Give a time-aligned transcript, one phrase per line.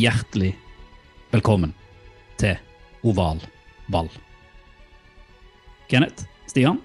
[0.00, 0.54] Hjertelig
[1.32, 1.72] velkommen
[2.40, 2.54] til
[3.04, 3.40] Oval
[3.92, 4.06] ball.
[5.90, 6.78] Kenneth, Stian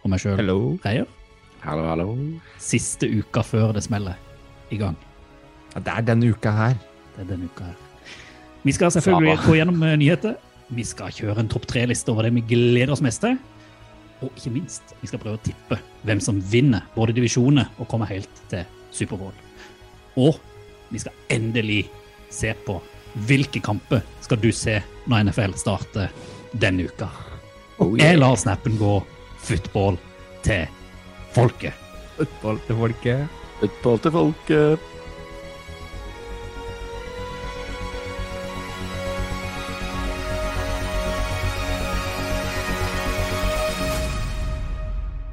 [0.00, 0.52] og meg sjøl,
[0.84, 1.08] Reier.
[1.64, 2.06] Hallo, hallo.
[2.62, 4.16] Siste uka før det smeller
[4.72, 4.96] i gang.
[5.74, 6.78] Ja, det er denne uka her.
[7.16, 8.14] Det er denne uka her.
[8.62, 10.38] Vi skal selvfølgelig gå gjennom eh, nyheter.
[10.72, 13.36] Vi skal kjøre en topp tre-liste over det vi gleder oss mest til.
[14.22, 18.08] Og ikke minst, vi skal prøve å tippe hvem som vinner både divisjoner og kommer
[18.08, 19.36] helt til Superbowl.
[20.22, 20.40] Og
[20.94, 21.82] vi skal endelig
[22.34, 22.80] se på
[23.28, 26.10] hvilke kamper skal du se når NFL starter
[26.52, 27.08] denne uka.
[27.78, 28.96] Oh, Jeg lar snappen gå
[29.42, 29.98] football
[30.46, 30.66] til
[31.34, 31.74] folket.
[32.16, 33.38] Football til folket.
[33.60, 34.90] Football til folket.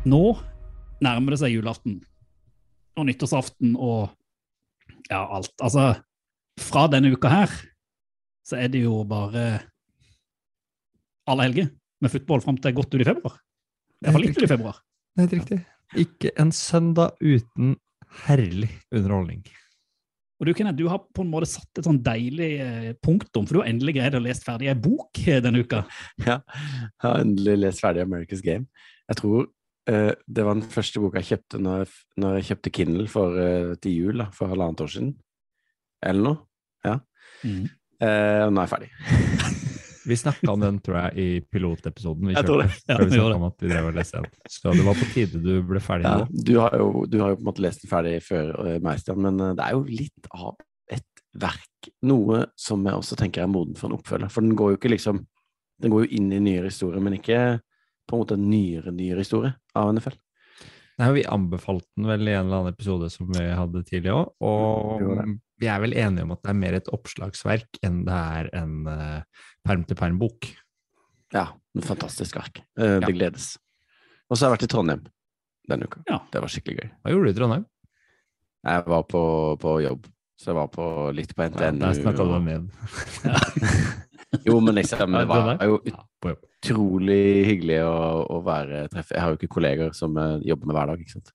[0.01, 0.21] Nå
[1.05, 1.99] nærmer det seg julaften
[2.97, 4.09] og nyttårsaften og
[5.11, 5.53] ja, alt.
[5.61, 5.91] Altså,
[6.63, 7.53] fra denne uka her
[8.47, 9.45] så er det jo bare
[11.29, 11.69] alle helger
[12.01, 13.37] med fotball fram til godt ut i februar.
[14.01, 14.81] Iallfall litt ut i februar.
[15.13, 15.59] Det er helt riktig.
[16.01, 17.75] Ikke en søndag uten
[18.25, 19.43] herlig underholdning.
[20.41, 23.53] Og du, Kenneth, du har på en måte satt et sånn deilig eh, punktum, for
[23.53, 25.83] du har endelig greid å lese ferdig ei bok eh, denne uka.
[26.25, 28.65] Ja, jeg har endelig lest ferdig America's Game.
[29.11, 31.91] Jeg tror uh, det var den første boka jeg kjøpte når jeg,
[32.23, 35.13] når jeg kjøpte Kindle for, uh, til jul da, for halvannet år siden.
[36.09, 36.41] Eller noe.
[36.87, 36.97] Ja.
[37.43, 37.65] Mm.
[38.01, 38.91] Eh, nå er jeg ferdig.
[40.05, 42.71] Vi snakka om den, tror jeg, i pilotepisoden vi Jeg tror det.
[42.89, 44.31] Ja, vi vi om at vi drev og leste den.
[44.49, 46.41] Så det var på tide du ble ferdig Ja, nå.
[46.47, 49.01] du, har jo, du har jo på en måte lest den ferdig før uh, meg,
[49.01, 50.55] Stian, men eh, det er jo litt av
[50.97, 51.91] et verk.
[52.09, 54.33] Noe som jeg også tenker er moden for en oppfølger.
[54.33, 55.21] For den går jo ikke liksom
[55.81, 57.37] Den går jo inn i nyere historie, men ikke
[58.09, 60.17] på en måte en nyere, nyere historie av NFL.
[61.01, 64.35] Nei, vi anbefalte den vel i en eller annen episode som vi hadde tidligere òg,
[64.45, 65.31] og
[65.61, 68.75] vi er vel enige om at det er mer et oppslagsverk enn det er en
[68.89, 70.49] uh, perm-til-perm-bok.
[71.35, 71.45] Ja,
[71.77, 72.63] en fantastisk ark.
[72.79, 73.05] Eh, Ja.
[73.05, 73.53] Det gledes.
[74.31, 75.03] Og så har jeg vært i Trondheim
[75.69, 76.01] denne uka.
[76.09, 76.17] Ja.
[76.33, 76.89] Det var skikkelig gøy.
[77.03, 77.65] Hva gjorde du i Trondheim?
[78.67, 79.21] Jeg var på,
[79.61, 80.05] på jobb,
[80.37, 80.85] så jeg var på,
[81.17, 81.79] litt på NTNU.
[81.81, 82.67] Der snakka du ned.
[84.45, 87.95] Jo, men liksom, det var jo Ja, utrolig hyggelig å,
[88.31, 89.15] å være treffe.
[89.17, 91.33] Jeg har jo ikke kolleger som jobber med hver dag, ikke sant.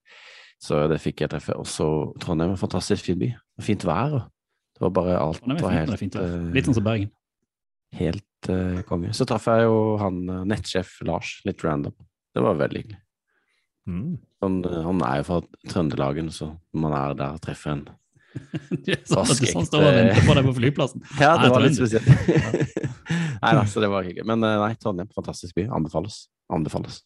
[0.63, 1.57] Så det fikk jeg treffe.
[1.61, 1.87] Og så
[2.23, 3.29] Trondheim er en fantastisk fin by.
[3.65, 4.17] Fint vær.
[4.17, 4.25] Og
[4.77, 7.11] det var bare alt er var fint, helt, fint eh, Litt sånn som Bergen.
[7.97, 9.13] helt uh, konge.
[9.17, 11.95] Så traff jeg jo han eh, nettsjef Lars, litt random.
[12.37, 12.99] Det var veldig hyggelig.
[13.87, 14.17] Mm.
[14.43, 15.39] Han, han er jo fra
[15.71, 17.85] Trøndelagen, så når man er der og treffer en
[18.85, 21.05] Det er sånn Vaskeekte- sånn står og venter på deg på flyplassen.
[21.23, 22.11] Ja, Nei, det var litt spesielt.
[23.47, 24.27] nei da, så det var hyggelig.
[24.29, 25.69] Men nei, Trondheim, fantastisk by.
[25.79, 26.27] Anbefales.
[26.53, 27.01] Anbefales.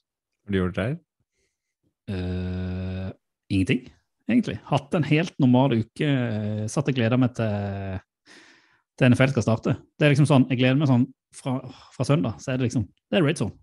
[0.49, 0.99] Har du gjort det der?
[2.11, 2.80] Eh,
[3.51, 3.87] ingenting,
[4.31, 4.59] egentlig.
[4.71, 6.07] Hatt en helt normal uke.
[6.07, 8.01] eh, Satt og gleda meg til,
[8.99, 9.77] til NFL skal starte.
[9.99, 11.59] Det er liksom sånn, Jeg gleder meg sånn fra,
[11.95, 13.57] fra søndag, så er det liksom det er Red Zone.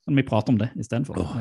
[0.00, 1.20] Så vi prater om det istedenfor.
[1.20, 1.36] Oh.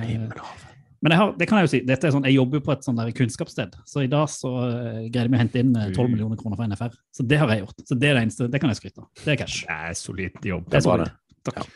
[1.00, 2.74] Men jeg, har, det kan jeg jo si, dette er sånn, jeg jobber jo på
[2.74, 5.94] et sånn der kunnskapssted, så i dag så eh, greide vi å hente inn eh,
[5.96, 6.98] 12 millioner kroner fra NFR.
[7.16, 7.86] Så det har jeg gjort.
[7.88, 9.08] Så det er det eneste, det kan jeg skryte av.
[9.22, 9.62] Det er cash.
[9.64, 10.66] Det er solid jobb.
[10.68, 11.14] Det er solid.
[11.48, 11.70] Takk.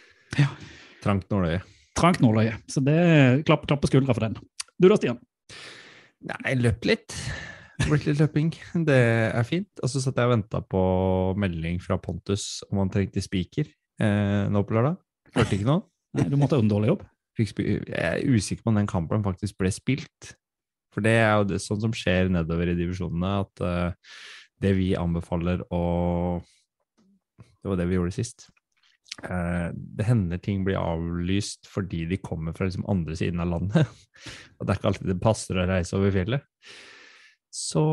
[1.06, 1.62] Trangt nåløye.
[1.96, 2.58] Trangt nåløye.
[2.68, 2.98] Så det
[3.48, 4.36] klapp, klapp på skuldra for den.
[4.76, 5.24] Du da, Stian?
[6.24, 7.16] Nei, løp litt.
[7.84, 8.52] Ble litt løping.
[8.88, 9.00] Det
[9.34, 9.72] er fint.
[9.84, 10.84] Og så satt jeg og venta på
[11.40, 15.00] melding fra Pontus om han trengte spiker eh, nå på lørdag.
[15.34, 15.84] Hørte ikke noe.
[16.14, 17.04] Nei, du måtte ha en dårlig jobb.
[17.40, 20.34] Jeg er usikker på om den kampen faktisk ble spilt.
[20.94, 24.18] For det er jo det, sånn som skjer nedover i divisjonene, at eh,
[24.62, 25.84] det vi anbefaler å
[27.64, 28.50] Det var det vi gjorde sist.
[29.24, 33.92] Eh, det hender ting blir avlyst fordi de kommer fra liksom andre siden av landet.
[34.58, 36.48] Og det er ikke alltid det passer å reise over fjellet.
[37.54, 37.84] Så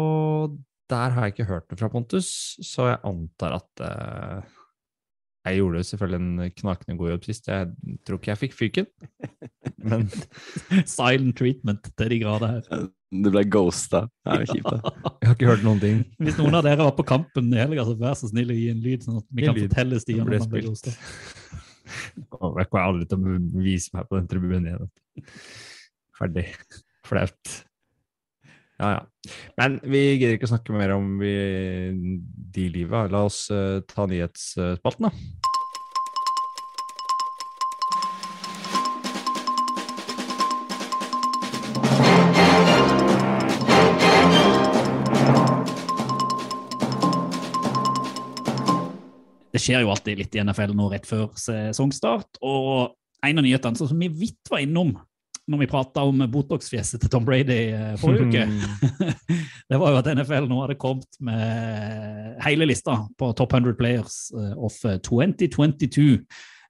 [0.90, 2.30] der har jeg ikke hørt det fra Pontus,
[2.66, 4.56] så jeg antar at eh,
[5.50, 7.50] jeg gjorde jo selvfølgelig en knakende god jobb sist.
[7.50, 8.88] Jeg tror ikke jeg fikk fyken.
[9.90, 10.08] Men
[10.88, 12.88] Silent treatment til de grader her.
[13.10, 14.04] Du ble ghosta.
[14.22, 16.02] Det er jo kjipt, jeg har ikke hørt noen ting.
[16.22, 18.68] Hvis noen av dere var på kampen i helga, så vær så snill å gi
[18.70, 19.66] en lyd, sånn at vi kan lyd.
[19.66, 20.94] fortelle Stian at han ble ghosta.
[22.30, 24.92] Jeg kommer aldri til å vise meg på den tribunen igjen.
[26.20, 26.46] Ferdig.
[27.08, 27.56] Flaut.
[28.80, 29.30] Ja, ja.
[29.60, 31.34] Men vi gidder ikke å snakke mer om vi,
[32.54, 33.04] de liva.
[33.12, 35.12] La oss uh, ta nyhetsspalten, da.
[49.50, 52.40] Det skjer jo alltid litt i NFL nå rett før sesongstart.
[52.40, 52.96] Og
[53.28, 54.96] en av nyhetene som vi vidt var innom
[55.50, 58.44] når vi prata om Botox-fjeset til Tom Brady eh, forrige uke,
[59.70, 64.22] det var jo at NFL nå hadde kommet med hele lista på Top 100 Players
[64.36, 66.20] eh, of 2022.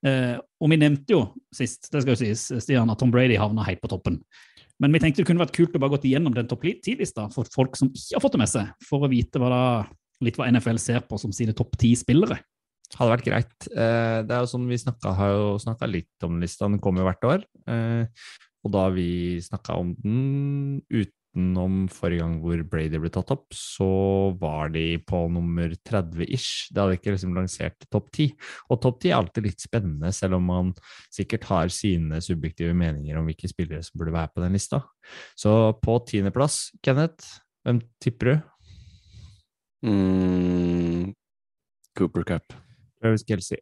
[0.07, 3.65] Eh, og vi nevnte jo sist det skal jo sies, Stian, at Tom Brady havna
[3.67, 4.21] helt på toppen.
[4.81, 7.49] Men vi tenkte det kunne vært kult å bare gått igjennom den topp 10-lista for
[7.53, 9.65] folk som ikke har fått det med seg, for å vite hva da,
[10.25, 12.39] litt hva NFL ser på som sine topp ti spillere.
[12.97, 13.53] Hadde vært greit.
[13.69, 17.11] Det er jo sånn Vi snakket, har jo snakka litt om lista, den kommer jo
[17.11, 17.45] hvert år.
[18.65, 23.87] Og da vi snakka om den utenom forrige gang hvor Brady ble tatt opp, så
[24.41, 26.69] var de på nummer 30-ish.
[26.69, 28.29] Det hadde ikke liksom lansert topp 10.
[28.69, 30.73] Og topp 10 er alltid litt spennende, selv om man
[31.13, 34.83] sikkert har sine subjektive meninger om hvilke spillere som burde være på den lista.
[35.39, 38.35] Så på tiendeplass, Kenneth, hvem tipper du?
[39.81, 41.15] Mm,
[41.97, 42.53] Cooper Cup.
[43.01, 43.57] Travis Kelsey.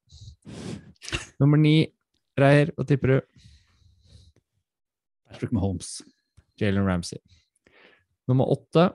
[1.39, 1.87] Nummer ni,
[2.39, 3.38] Reier, hva tipper du?
[5.29, 6.01] Patrick Mahomes.
[6.59, 7.19] Jalen Ramsey.
[8.27, 8.89] Nummer åtte,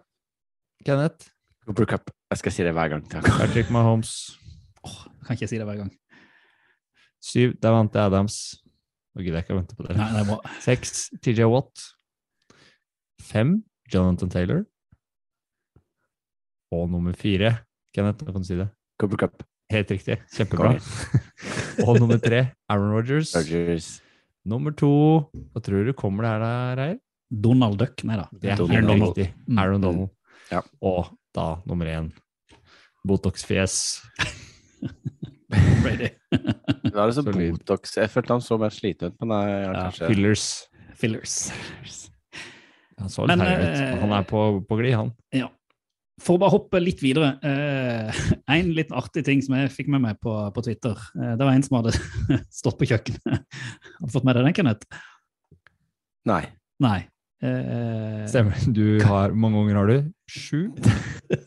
[0.85, 1.31] Kenneth.
[1.65, 2.11] Cooper Cup.
[2.31, 3.05] Jeg skal si det hver gang.
[3.11, 3.27] Takk.
[3.39, 4.13] Patrick Mahomes.
[4.85, 5.93] Åh, kan ikke jeg si det hver gang.
[7.25, 8.39] Syv, der vant jeg Adams.
[9.15, 10.11] Nå gidder jeg ikke å vente på Nei, dere.
[10.13, 10.55] det er bra.
[10.61, 11.87] Seks, TJ Watt.
[13.23, 13.57] Fem,
[13.93, 14.65] Jonathan Taylor.
[16.75, 17.55] Og nummer fire,
[17.95, 18.69] Kenneth, nå kan du si det.
[19.01, 19.45] Cooper Cup.
[19.73, 20.19] Helt riktig.
[20.35, 20.75] Kjempebra.
[21.87, 23.33] og nummer tre, Aaron Rogers.
[23.39, 23.95] Rodgers.
[24.47, 24.91] Nummer to,
[25.55, 26.99] hva tror du kommer der, da, Reier?
[27.33, 28.27] Donald Duck, nei da.
[28.33, 28.75] Det er Donald.
[28.77, 29.17] helt Donald.
[29.17, 29.35] riktig.
[29.49, 29.59] Mm.
[29.63, 30.11] Aaron Donald.
[30.53, 30.61] Ja.
[30.85, 32.11] Og da nummer én,
[33.09, 33.79] Botox-fjes.
[35.83, 36.11] Brady.
[36.33, 36.39] Er
[36.85, 37.57] det var Solid.
[37.59, 37.97] Botox.
[37.97, 40.45] Jeg følte han så mer sliten ut, men jeg, ja, Ja, kanskje Fillers.
[41.01, 41.35] Fillers.
[43.01, 43.81] Han så litt Men, herlig ut.
[43.83, 45.13] eh, Han er på, på glid, han.
[45.35, 45.49] Ja.
[46.23, 47.33] For å bare hoppe litt videre.
[47.43, 48.21] Eh,
[48.55, 50.95] en litt artig ting som jeg fikk med meg på, på Twitter.
[51.19, 51.95] Eh, det var en som hadde
[52.61, 53.43] stått på kjøkkenet.
[53.99, 55.03] Har du fått med deg den, Kenneth?
[56.31, 56.45] Nei.
[56.83, 57.01] Nei.
[57.45, 58.57] Eh, Stemmer.
[58.73, 59.97] Du har, Hvor mange unger har du?
[60.31, 60.61] Sju?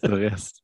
[0.03, 0.59] Seriøst.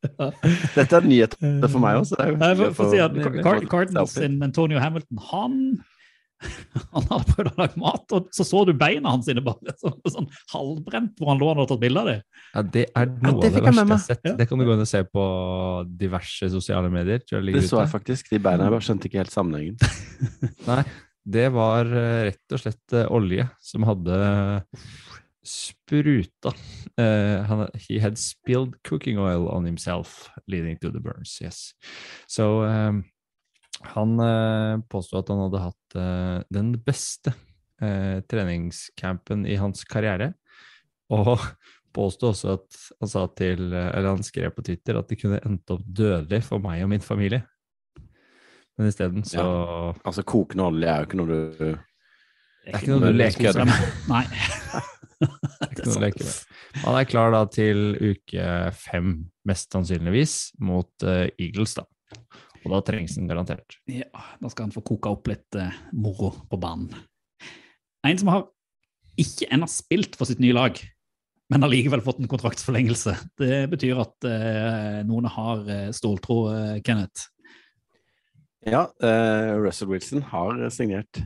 [0.76, 2.20] Dette er nyheter for meg også.
[2.20, 5.24] Det er jo Nei, for, for å si at for- Car- Cardinals sin Antonio Hamilton,
[5.32, 5.56] han
[6.96, 9.96] han hadde prøvd å lage mat, og så så du beina hans inne bare sånn,
[10.16, 12.26] sånn halvbrent hvor han lå og hadde tatt bilde av dem.
[12.54, 14.28] Ja, det er noe det av det verste jeg har sett.
[14.28, 14.36] Ja.
[14.42, 15.24] Det kan du gå inn og se på
[16.04, 17.24] diverse sosiale medier.
[17.24, 18.30] tror jeg ligger Det så jeg faktisk.
[18.34, 19.80] De beina jeg bare skjønte ikke helt sammenhengen.
[20.70, 20.84] Nei,
[21.24, 24.20] det var eh, rett og slett eh, olje som hadde
[25.44, 26.54] spruta.
[27.00, 31.42] Uh, han, he had spilled cooking oil on himself, leading to the burns.
[31.42, 31.74] Yes.
[32.28, 32.94] Så eh,
[33.92, 37.34] han eh, påstod at han hadde hatt eh, den beste
[37.82, 40.34] eh, treningscampen i hans karriere.
[41.14, 41.38] Og
[41.96, 45.74] påstod også at han sa til, eller han skrev på Twitter at det kunne endt
[45.74, 47.44] opp dødelig for meg og min familie.
[48.74, 49.44] Men isteden så
[50.02, 53.88] Altså, kokende olje er jo ikke noe du Det er ikke noe du leker med.
[54.10, 54.24] Nei.
[55.70, 56.34] Ikke noe å leke med.
[56.82, 59.14] Han er klar da til uke fem,
[59.46, 61.86] mest sannsynligvis, mot uh, Eagles, da.
[62.64, 63.78] Og da trengs den garantert.
[63.92, 64.08] Ja,
[64.40, 66.94] da skal han få koka opp litt eh, moro på banen.
[68.08, 68.48] En som har
[69.20, 70.80] ikke ennå spilt for sitt nye lag,
[71.52, 73.14] men har likevel fått en kontraktsforlengelse.
[73.40, 77.28] Det betyr at eh, noen har eh, ståltro, eh, Kenneth.
[78.64, 81.22] Ja, eh, Russell Wilson har signert.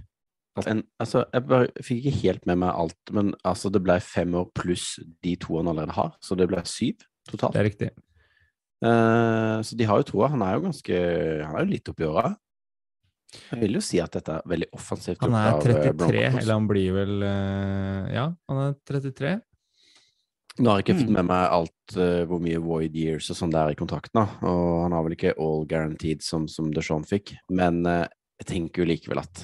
[0.65, 4.34] En, altså, jeg bare fikk ikke helt med meg alt, men altså, det ble fem
[4.39, 7.53] år pluss de to han allerede har, så det ble syv totalt.
[7.53, 7.91] Det er riktig.
[8.86, 10.29] Eh, så de har jo troa.
[10.36, 10.98] Han er jo ganske
[11.41, 12.36] Han er jo litt oppi åra.
[13.51, 16.22] Jeg vil jo si at dette er veldig offensivt Han er gjort av, eh, 33,
[16.29, 19.34] eller han blir vel eh, Ja, han er 33.
[20.57, 21.17] Nå har jeg ikke fått Mm.
[21.19, 24.24] med meg alt uh, hvor mye void years og sånn det er i kontrakten, da.
[24.50, 28.07] og han har vel ikke all guaranteed som, som Deshaun fikk, men uh,
[28.41, 29.43] jeg tenker jo likevel at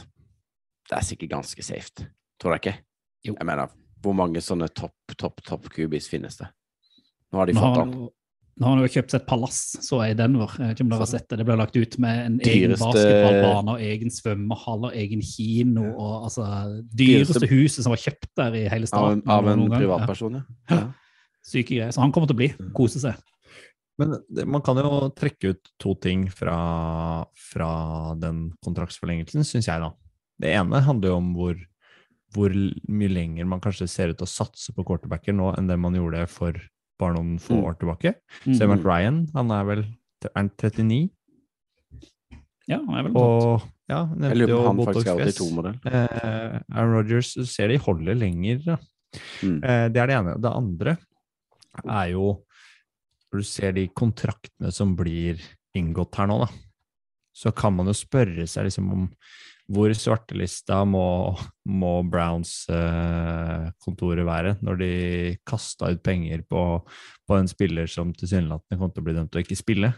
[0.89, 2.07] det er sikkert ganske safe.
[2.41, 2.73] Tror jeg ikke?
[3.29, 3.35] Jo.
[3.37, 3.69] Jeg mener,
[4.01, 6.49] hvor mange sånne topp, topp, topp kubis finnes det?
[7.29, 7.93] Nå har de fått han,
[8.59, 10.51] nå har han jo kjøpt seg et palass, så jeg i Denver.
[10.59, 11.37] Jeg vet ikke om dere har sett det.
[11.41, 15.85] Det ble lagt ut med en egen Dyreste- basketballbane og egen svømmehall og egen kino.
[15.97, 16.45] og altså
[16.93, 19.21] Dyreste Dyreste- huset som var kjøpt der i hele Av, staten.
[19.25, 19.71] en- av en noen.
[19.71, 20.43] Ja, privatperson, ja.
[20.77, 20.93] ja.
[21.43, 21.91] syke greier.
[21.91, 22.49] Så han kommer til å bli.
[22.73, 23.15] Kose seg.
[23.97, 29.79] Men det, man kan jo trekke ut to ting fra, fra den kontraktsforlengelsen, syns jeg,
[29.81, 29.91] da.
[30.39, 31.55] Det ene handler jo om hvor
[32.33, 32.49] hvor
[32.89, 35.93] mye lenger man kanskje ser ut til å satse på quarterbacker nå enn det man
[35.93, 36.53] gjorde for
[36.99, 37.63] bare noen få Mm.
[37.65, 38.13] år tilbake.
[38.45, 38.53] Mm.
[38.57, 39.83] Ser man Ryan, han er vel
[40.23, 41.09] er han 39,
[42.67, 45.39] Ja, han er vel og ja, Jeg lurer på om han faktisk er Botox-fjes.
[45.41, 45.79] 82-modell.
[45.85, 48.77] Eh, Aaron Rodgers du ser de holder lenger.
[49.43, 49.57] Mm.
[49.63, 50.35] Eh, det er det ene.
[50.41, 50.97] Det andre
[51.83, 52.43] er jo
[53.33, 55.41] Når du ser de kontraktene som blir
[55.75, 56.47] inngått her nå, da,
[57.33, 59.07] så kan man jo spørre seg liksom om
[59.71, 61.35] hvor svartelista må,
[61.71, 64.89] må Browns-kontoret være når de
[65.47, 66.83] kasta ut penger på,
[67.27, 69.93] på en spiller som tilsynelatende kom til å bli dømt til å ikke spille.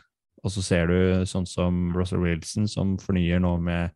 [0.46, 3.90] Og så ser du sånn som Russell Wilson, som fornyer nå med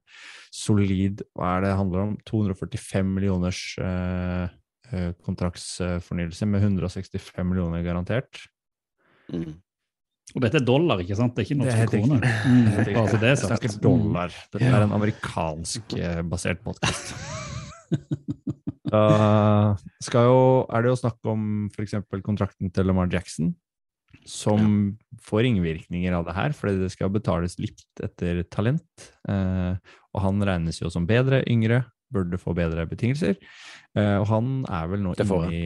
[0.49, 2.17] solid Hva er det det handler om?
[2.25, 4.45] 245 millioners eh,
[4.89, 8.49] eh, kontraktsfornyelse med 165 millioner garantert.
[9.29, 9.61] Mm.
[10.35, 11.33] Og dette er dollar, ikke sant?
[11.35, 12.25] Det er ikke norske kroner.
[12.45, 13.49] Mm, bare så det er sagt.
[13.49, 14.35] snakker dollar.
[14.53, 16.21] Dette er en amerikansk eh,
[16.65, 17.15] podkast.
[18.89, 20.37] Da skal jo,
[20.73, 21.93] er det jo snakk om f.eks.
[22.25, 23.51] kontrakten til Lamar Jackson,
[24.25, 29.11] som får ringvirkninger av det her, fordi det skal betales likt etter talent.
[29.29, 29.77] Eh,
[30.09, 31.83] og han regnes jo som bedre, yngre,
[32.13, 33.37] burde få bedre betingelser.
[33.97, 35.61] Eh, og han er vel nå inne i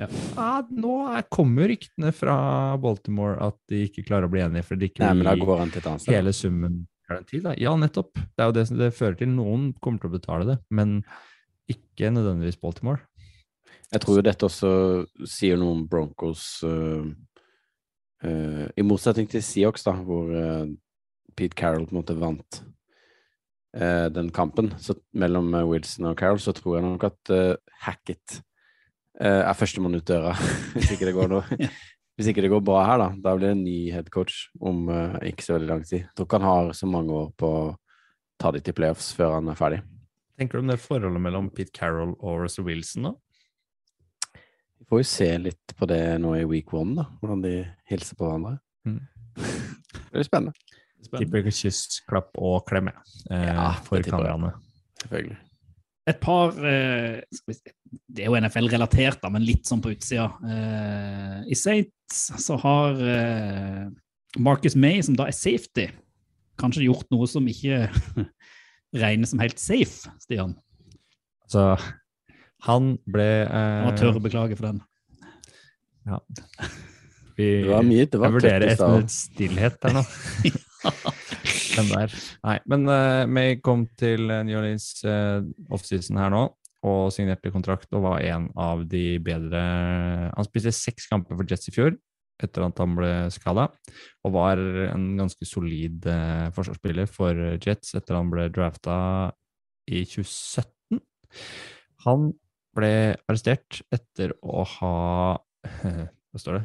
[0.00, 0.08] Ja.
[0.08, 2.36] ja, Nå er, kommer ryktene fra
[2.80, 6.84] Baltimore at de ikke klarer å bli enige, for de ikke vil gi hele summen
[7.08, 7.40] garanti.
[7.44, 7.54] Da.
[7.60, 8.14] Ja, nettopp.
[8.14, 9.30] Det er jo det som det fører til.
[9.34, 10.98] Noen kommer til å betale det, men
[11.70, 13.04] ikke nødvendigvis Baltimore.
[13.92, 14.70] Jeg tror jo dette også
[15.30, 17.06] sier noe om Broncos uh,
[18.26, 20.66] uh, I motsetning til Seahawks, da, hvor uh,
[21.38, 22.62] Pete Carroll på en måte vant
[23.76, 27.54] øh, den kampen så, mellom øh, Wilson og Carroll, så tror jeg nok at eh,
[27.86, 28.40] Hackett
[29.20, 30.34] eh, er førstemann ut døra,
[30.74, 31.60] hvis ikke det går noe.
[32.16, 35.18] Hvis ikke det går bra her, da, da blir det en ny headcoach om eh,
[35.28, 35.98] ikke så veldig lang tid.
[35.98, 37.66] Jeg tror ikke han har så mange år på å
[38.40, 39.82] ta de til playoffs før han er ferdig.
[40.40, 43.12] Tenker du om det forholdet mellom Pete Carroll og Russell Wilson, da?
[44.80, 47.54] Vi får jo se litt på det nå i week one, da, hvordan de
[47.92, 48.56] hilser på hverandre.
[48.88, 49.00] Mm.
[49.96, 50.75] Det blir spennende,
[51.12, 52.88] Tipper kyss, klapp og klem.
[53.30, 54.52] Eh, Ja, for det kameraene.
[55.02, 55.36] selvfølgelig.
[56.06, 57.20] Et par eh,
[58.14, 60.28] Det er jo NFL-relatert, da, men litt sånn på utsida.
[60.46, 63.86] Eh, I Saints så har eh,
[64.38, 65.88] Marcus May, som da er safety,
[66.60, 67.88] kanskje gjort noe som ikke
[69.02, 70.54] regnes som helt safe, Stian.
[71.50, 71.74] Så
[72.66, 74.80] han ble eh, tørre å beklage for den.
[77.36, 80.04] vi, Det var mye, det var Jeg vurderer et minutts stillhet her nå.
[81.76, 82.14] Den der.
[82.46, 86.46] Nei, men uh, May kom til New Orleans uh, offseason her nå
[86.86, 89.60] og signerte kontrakt og var en av de bedre
[90.30, 91.96] Han spilte seks kamper for Jets i fjor
[92.44, 93.62] etter at han ble skada,
[94.28, 98.96] og var en ganske solid uh, forsvarsspiller for Jets etter han ble drafta
[99.88, 101.00] i 2017.
[102.04, 102.28] Han
[102.76, 102.92] ble
[103.24, 104.94] arrestert etter å ha
[106.36, 106.64] Hva står det?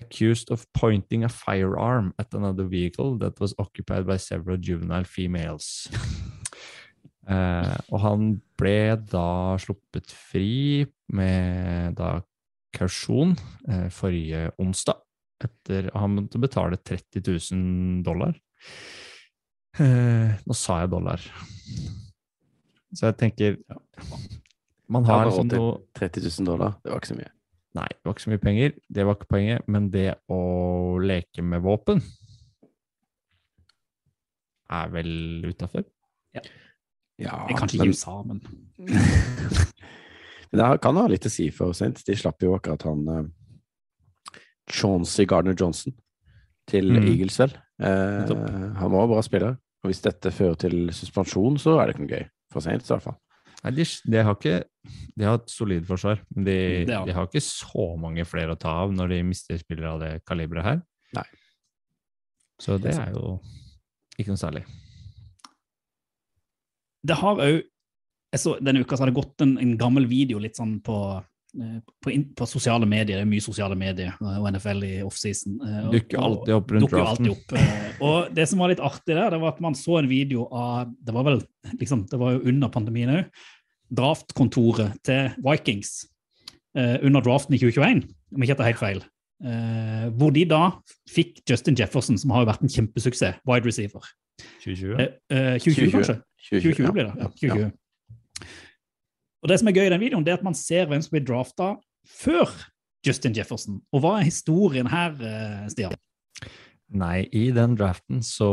[0.00, 5.88] Accused of pointing a firearm at another vehicle that was occupied by several juvenile females.
[7.30, 10.82] Eh, og han ble da sluppet fri
[11.14, 12.16] med da
[12.74, 13.36] kausjon
[13.68, 14.98] eh, forrige onsdag,
[15.44, 18.34] etter han måtte betale 30 000 dollar.
[19.78, 21.26] Eh, nå sa jeg dollar.
[22.90, 23.60] Så jeg tenker
[24.90, 27.34] Man har liksom noe 30 000 dollar, det var ikke så mye.
[27.78, 28.72] Nei, det var ikke så mye penger.
[28.90, 29.66] Det var ikke poenget.
[29.70, 30.40] Men det å
[30.98, 32.00] leke med våpen
[34.70, 35.12] er vel
[35.46, 35.84] utafor.
[36.34, 36.42] Ja,
[37.20, 38.40] Det er kanskje men, ikke USA, men
[40.50, 42.04] men det kan ha litt å si for Saints.
[42.06, 43.24] De slapp jo akkurat han uh,
[44.70, 45.94] Chauncey Gardner Johnson
[46.70, 47.06] til Mm.
[47.10, 47.54] Eagles, vel.
[47.82, 48.30] Eh,
[48.78, 49.56] han var bra spiller.
[49.82, 52.26] Og hvis dette fører til suspensjon, så er det ikke noe gøy.
[52.52, 53.16] For Saints, i hvert fall.
[53.60, 54.62] Nei, de, de har ikke
[55.18, 56.54] De har et solid forsvar, men de,
[56.88, 57.00] ja.
[57.00, 57.14] har de.
[57.16, 60.64] har ikke så mange flere å ta av når de mister spillere av det kaliberet
[60.64, 60.78] her.
[61.18, 61.26] Nei.
[62.60, 63.38] Så det er jo
[64.16, 64.64] ikke noe særlig.
[67.06, 67.60] det har òg
[68.62, 70.94] Denne uka så har det gått en, en gammel video litt sånn på,
[71.52, 73.18] på, in- på sosiale medier.
[73.18, 75.56] Det er mye sosiale medier eh, og NFL i offseason.
[75.66, 77.30] eh, Dukker alltid opp rundt draften.
[77.32, 77.54] opp.
[77.58, 80.46] eh, Og det som var litt artig der, det var at man så en video
[80.52, 81.40] av Det var vel
[81.80, 83.24] liksom, det var jo under pandemien òg.
[83.90, 86.06] Draftkontoret til Vikings
[86.78, 88.04] eh, under draften i 2021,
[88.36, 89.00] om ikke jeg tar helt feil.
[89.42, 90.62] Eh, hvor de da
[91.10, 94.04] fikk Justin Jefferson, som har jo vært en kjempesuksess, wide receiver.
[94.62, 94.94] 2020?
[95.00, 96.16] Eh, eh, 2020, kanskje?
[96.50, 97.14] 2020 blir det.
[97.18, 97.72] Ja, 2020.
[99.40, 101.14] Og det som er gøy i den videoen, det er at man ser hvem som
[101.14, 101.72] blir drafta
[102.08, 102.50] før
[103.06, 103.80] Justin Jefferson.
[103.94, 105.96] Og hva er historien her, eh, Stian?
[106.90, 108.50] Nei, i den draften så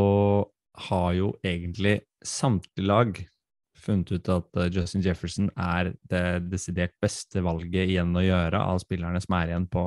[0.88, 3.18] har jo egentlig samtlige lag
[3.88, 8.82] funnet ut at eh, Justin Jefferson er det desidert beste valget igjen å gjøre av
[8.84, 9.86] spillerne som er igjen på,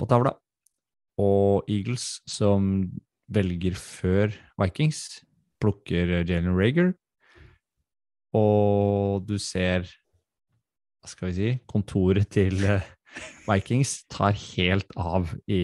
[0.00, 0.34] på tavla.
[1.20, 2.88] Og Eagles, som
[3.30, 5.20] velger før Vikings,
[5.60, 6.94] plukker Jalen Rager.
[8.36, 9.88] Og du ser
[11.00, 12.84] hva skal vi si kontoret til eh,
[13.48, 15.60] Vikings tar helt av i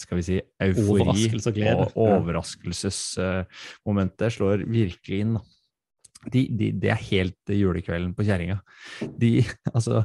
[0.00, 1.84] skal vi si eufori Overraskelse og glede.
[1.84, 5.36] og overraskelsesmomentet slår virkelig inn.
[6.32, 8.58] Det De, de, er helt julekvelden på kjerringa.
[9.20, 9.44] De,
[9.76, 10.04] altså,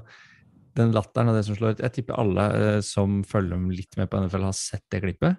[0.76, 4.10] den latteren og det som slår ut Jeg tipper alle uh, som følger litt med
[4.10, 5.34] på NFL, har sett det klippet.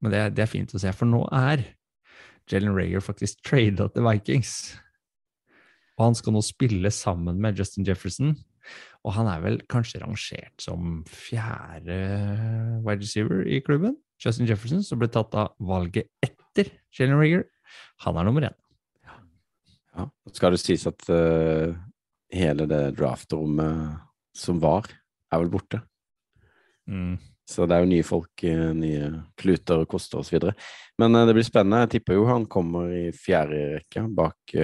[0.00, 1.58] Men det, det er fint å se, for nå er
[2.50, 4.52] Jalen Rager faktisk trada til Vikings.
[6.00, 8.32] Og han skal nå spille sammen med Justin Jefferson.
[9.04, 11.98] Og han er vel kanskje rangert som fjerde
[12.86, 13.98] wide receiver i klubben.
[14.20, 17.44] Justin Jefferson, som ble tatt av valget etter Jalen Rigger,
[18.02, 18.56] Han er nummer én.
[19.94, 20.08] Ja.
[20.32, 21.76] Skal det sies at uh,
[22.34, 24.00] hele det draftrommet
[24.34, 24.88] som var,
[25.30, 25.82] er vel borte.
[26.90, 27.14] Mm.
[27.46, 30.50] Så det er jo nye folk, eh, nye kluter og koster osv.
[30.98, 31.84] Men eh, det blir spennende.
[31.84, 34.54] Jeg tipper jo han kommer i fjerde rekke bak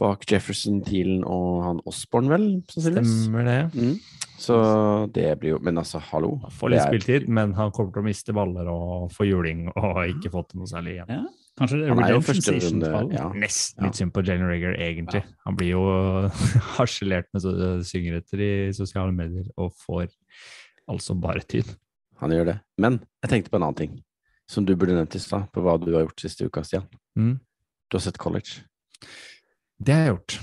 [0.00, 2.46] Bak Jefferson, Thielen og han Osborne, vel?
[2.72, 3.16] sannsynligvis.
[3.26, 3.58] Stemmer det.
[3.76, 3.98] Mm.
[4.40, 4.54] Så
[5.12, 6.38] det blir jo Men altså, hallo.
[6.46, 9.66] Han får litt er- spilletid, men han kommer til å miste baller og få juling
[9.74, 11.10] og har ikke fått noe særlig igjen.
[11.12, 11.26] Ja,
[11.60, 13.26] kanskje det er Han er jo første runde ja.
[13.36, 13.84] Nesten Ja.
[13.90, 15.22] litt synd på Jalen Regger, egentlig.
[15.44, 15.84] Han blir jo
[16.78, 17.44] harselert med
[17.84, 20.08] syngeretter i sosiale medier og får
[20.88, 21.68] altså bare tid.
[22.24, 22.60] Han gjør det.
[22.78, 24.00] Men jeg tenkte på en annen ting,
[24.48, 26.88] som du burde nevnt i stad, på hva du har gjort siste uka, Stian.
[27.16, 27.36] Mm.
[27.90, 28.64] Du har sett college.
[29.80, 30.38] Det har jeg gjort.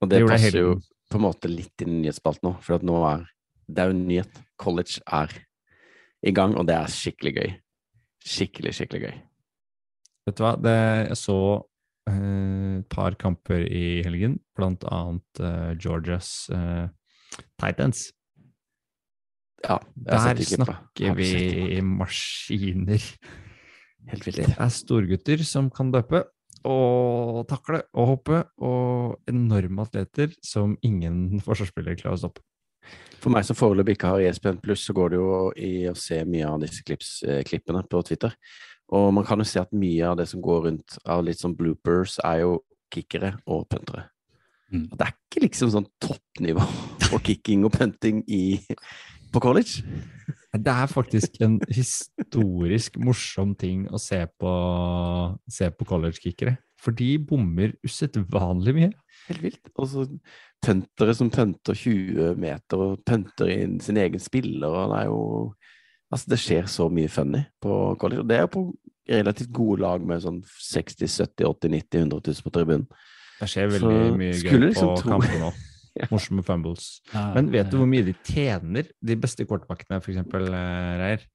[0.00, 0.74] Og Det det passer jo
[1.10, 3.26] på en måte litt inn i nyhetsspalten nå, for nå er
[3.66, 4.42] det er jo nyhet.
[4.56, 5.32] College er
[6.26, 7.54] i gang, og det er skikkelig gøy.
[8.26, 9.16] Skikkelig, skikkelig gøy.
[10.26, 10.76] Vet du hva, det,
[11.10, 11.38] jeg så
[12.10, 16.86] eh, par kamper i helgen, blant annet eh, Georgias eh,
[17.58, 18.08] Titans.
[19.66, 23.02] Ja, Der snakker vi maskiner.
[24.06, 24.38] Helt vilt.
[24.38, 26.22] Det er storgutter som kan løpe
[26.66, 32.44] og takle og hoppe, og enorme atleter som ingen forsvarsspillere klarer å stoppe.
[33.18, 36.20] For meg som foreløpig ikke har ESPN pluss, så går det jo i å se
[36.28, 38.36] mye av disse klipps, eh, klippene på Twitter.
[38.94, 41.56] Og man kan jo se at mye av det som går rundt av litt sånn
[41.58, 42.60] bloopers, er jo
[42.94, 44.06] kickere og puntere.
[44.70, 44.86] Mm.
[44.92, 46.62] Det er ikke liksom sånn toppnivå
[47.08, 48.60] på kicking og punting i,
[49.34, 49.82] på college.
[50.62, 54.52] Det er faktisk en historisk morsom ting å se på,
[55.50, 56.56] se på college-kickere.
[56.80, 58.90] For de bommer usedvanlig mye.
[59.26, 59.70] Helt vilt.
[59.74, 60.04] Og så
[60.64, 65.22] puntere som punter 20 meter og punter inn sin egen spiller, og det er jo
[66.06, 68.22] Altså, det skjer så mye funny på college.
[68.22, 68.60] Og det er jo på
[69.10, 72.84] relativt gode lag med sånn 60 70 80 90 100 000 på tribunen.
[73.40, 75.50] Det skjer Så veldig mye skulle gøy liksom på kamper nå.
[76.12, 77.00] Morsomme fumbles.
[77.12, 81.26] Ja, Men vet du eh, hvor mye de tjener, de beste quarterbackene, eksempel, eh, Reier?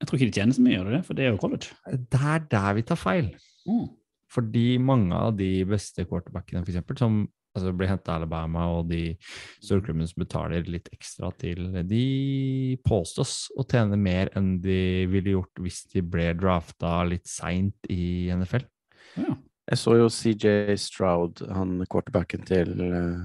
[0.00, 1.02] Jeg tror ikke de tjener så mye, gjør de det?
[1.06, 1.74] For det er jo college.
[2.14, 3.34] Det er der vi tar feil.
[3.68, 3.88] Mm.
[4.30, 7.20] Fordi mange av de beste quarterbackene, eksempel, som
[7.56, 9.16] altså, blir henta av Alabama, og de
[9.60, 15.62] storklubbene som betaler litt ekstra til, de påstås å tjene mer enn de ville gjort
[15.62, 18.66] hvis de ble drafta litt seint i NFL.
[19.20, 19.36] Ja.
[19.70, 23.20] Jeg så jo CJ Stroud, han quarterbacken til eh,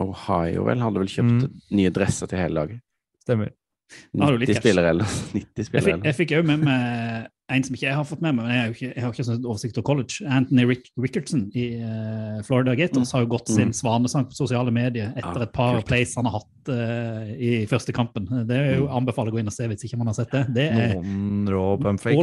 [0.00, 1.60] Ohio, vel, hadde vel kjøpt Mm.
[1.74, 2.80] nye dresser til hele laget.
[3.24, 3.50] Stemmer.
[4.14, 6.02] Da har du litt 90 spillere eller 90 spillere.
[6.04, 8.60] jeg fikk jo med meg en som ikke jeg har fått med meg, men jeg,
[8.60, 10.18] har ikke, jeg har ikke sånn oversikt over college.
[10.28, 15.14] Anthony Rick Rickardson i uh, Florida Gators har jo gått sin svanesang på sosiale medier
[15.16, 15.46] etter Mm.
[15.46, 15.86] Et par kult.
[15.88, 18.26] plays han har hatt uh, i første kampen.
[18.48, 18.96] Det er jo Mm.
[19.00, 20.44] anbefaler å gå inn og se hvis ikke man har sett det.
[20.54, 20.94] Det er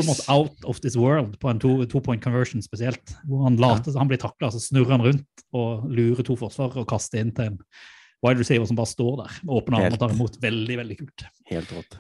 [0.06, 3.16] almost out of this world på en to, two point conversion spesielt.
[3.28, 6.88] Hvor han later han blir takla, så snurrer han rundt og lurer to forsvarere og
[6.88, 7.60] kaster inn til en
[8.26, 10.38] wide receiver som bare står der med åpne armer og tar imot.
[10.42, 11.26] Veldig, veldig kult.
[11.50, 11.98] Helt rått.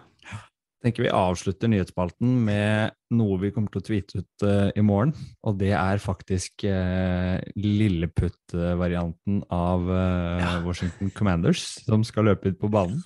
[0.86, 5.14] Tenker vi avslutter nyhetsspalten med noe vi kommer til å tweete ut uh, i morgen.
[5.46, 12.70] Og det er faktisk uh, lilleputt-varianten av eh, Washington Commanders som skal løpe ut på
[12.72, 13.02] banen.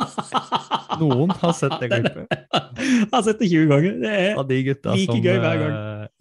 [1.02, 2.28] Noen har sett det klippet.
[3.14, 3.98] Har sett det 20 ganger.
[4.02, 5.74] Det er de Like som gøy hver gang.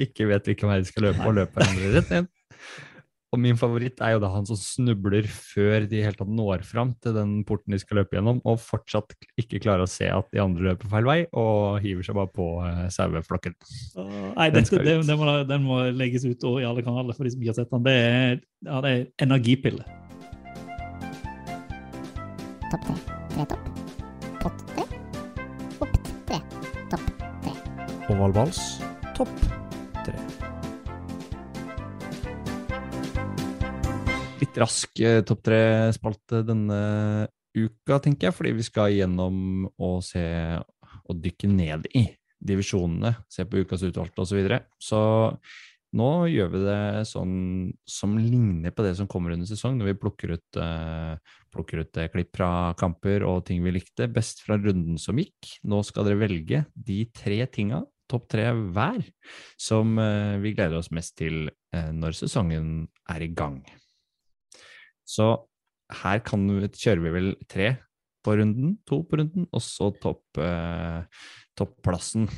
[0.03, 2.29] ikke vet hvilken vei de skal løpe, og løper hverandre rett ned.
[3.29, 6.95] Og min favoritt er jo da han som snubler før de helt tatt når fram
[7.05, 10.41] til den porten de skal løpe gjennom, og fortsatt ikke klarer å se at de
[10.41, 13.59] andre løper feil vei, og hiver seg bare på uh, saueflokken.
[13.99, 17.35] Nei, Den dette, det, den, må, den må legges ut i alle kanaler for de
[17.35, 17.85] som ikke har sett den.
[17.85, 19.85] Det er, ja, det er energipille.
[22.73, 22.99] Topp tre.
[23.37, 23.71] Tre topp.
[24.41, 24.89] Pott tre.
[25.85, 26.43] Opp tre.
[26.89, 27.09] Topp
[27.45, 27.57] tre.
[28.09, 28.67] Oval vals,
[29.21, 29.41] topp
[30.01, 30.17] tre.
[34.49, 40.25] Litt rask eh, topp tre-spalte denne uka, tenker jeg, fordi vi skal gjennom og se
[41.09, 42.07] og dykke ned i
[42.39, 44.31] divisjonene, se på ukas utvalgte osv.
[44.31, 44.61] Så, videre.
[44.81, 45.01] så
[45.99, 47.35] nå gjør vi det sånn
[47.89, 51.17] som ligner på det som kommer under sesong, når vi plukker ut, uh,
[51.53, 55.57] plukker ut eh, klipp fra kamper og ting vi likte best fra runden som gikk.
[55.65, 59.03] Nå skal dere velge de tre tinga, topp tre hver,
[59.61, 63.63] som eh, vi gleder oss mest til eh, når sesongen er i gang.
[65.09, 65.33] Så
[66.03, 67.73] her kan kjører vi vel tre
[68.27, 71.07] på runden, to på runden, og så topp, eh,
[71.57, 72.29] topplassen.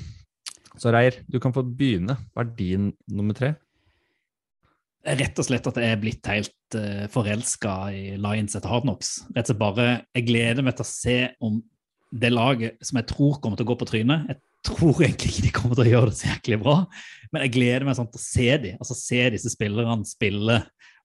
[0.79, 2.15] Så Reir, du kan få begynne.
[2.31, 3.55] Hva er din nummer tre?
[5.01, 9.15] Rett og slett at jeg er blitt helt uh, forelska i Lions etter Hardknocks.
[9.33, 11.59] Rett og slett bare, Jeg gleder meg til å se om
[12.11, 15.45] det laget som jeg tror kommer til å gå på trynet Jeg tror egentlig ikke
[15.47, 16.75] de kommer til å gjøre det så jæklig bra,
[17.33, 18.81] men jeg gleder meg sånn til å se dem.
[18.83, 20.59] Altså se disse spillerne spille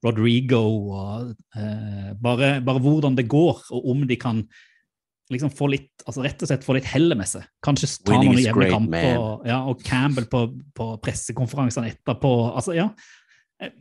[0.06, 0.62] Rodrigo
[0.96, 4.44] og uh, bare, bare hvordan det går, og om de kan
[5.34, 7.46] liksom få litt altså rett og slett få litt hellet med seg.
[7.66, 9.08] Kanskje ta Winning noen jevne kamper.
[9.18, 10.44] Og, ja, og Campbell på,
[10.78, 12.34] på pressekonferansene etterpå.
[12.54, 12.92] altså ja,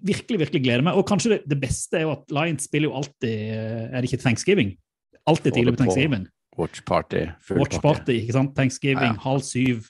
[0.00, 0.96] virkelig, virkelig gleder meg.
[0.96, 4.10] Og kanskje det, det beste er jo at Lions spiller jo alltid eh, Er det
[4.10, 4.74] ikke Thanksgiving?
[5.28, 5.84] Alltid tidlig på.
[5.84, 6.26] Thanksgiving.
[6.56, 7.24] Watch party,
[7.58, 7.82] Watch party.
[7.82, 8.52] party, ikke sant?
[8.54, 9.20] Thanksgiving, Ja.
[9.24, 9.88] halv syv.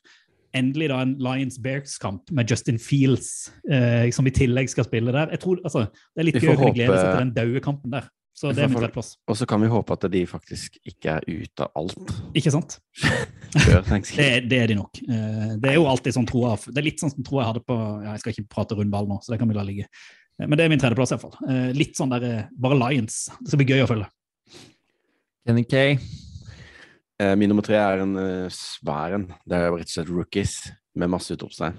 [0.55, 5.33] Endelig da en Lions-Bears-kamp med Justin Fields, eh, som i tillegg skal spille der.
[5.35, 7.95] Jeg tror, altså, Det er litt gøy å kunne glede seg til den daue kampen
[7.97, 8.07] der.
[8.35, 9.13] Så det er min tredjeplass.
[9.31, 12.81] Og så kan vi håpe at de faktisk ikke er ute av alt Ikke sant?
[13.55, 14.99] Det, det er de nok.
[15.07, 17.63] Eh, Det er jo alltid sånn troa Det er litt sånn som troa jeg hadde
[17.69, 19.87] på ja, Jeg skal ikke prate rundball nå, så det kan vi la ligge.
[20.41, 21.39] Eh, Men det er min tredjeplass, iallfall.
[21.79, 23.29] Litt sånn der eh, Bare Lions.
[23.39, 24.11] Det skal bli gøy å følge.
[25.47, 25.87] Kenny K.
[27.23, 29.29] Eh, Min nummer tre er en eh, svær en.
[29.47, 30.55] Det er rett og slett rookies
[30.99, 31.77] med masse utropstegn.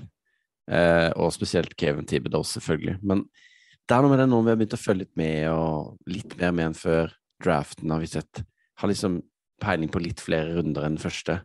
[0.71, 2.97] Eh, og spesielt Kevin Thibodeau, selvfølgelig.
[3.03, 3.25] Men
[3.85, 6.37] det er noe med det nå vi har begynt å følge litt med, og litt
[6.39, 7.11] mer med enn før
[7.43, 8.41] draften, har vi sett.
[8.79, 9.19] Har liksom
[9.61, 11.41] peiling på litt flere runder enn den første.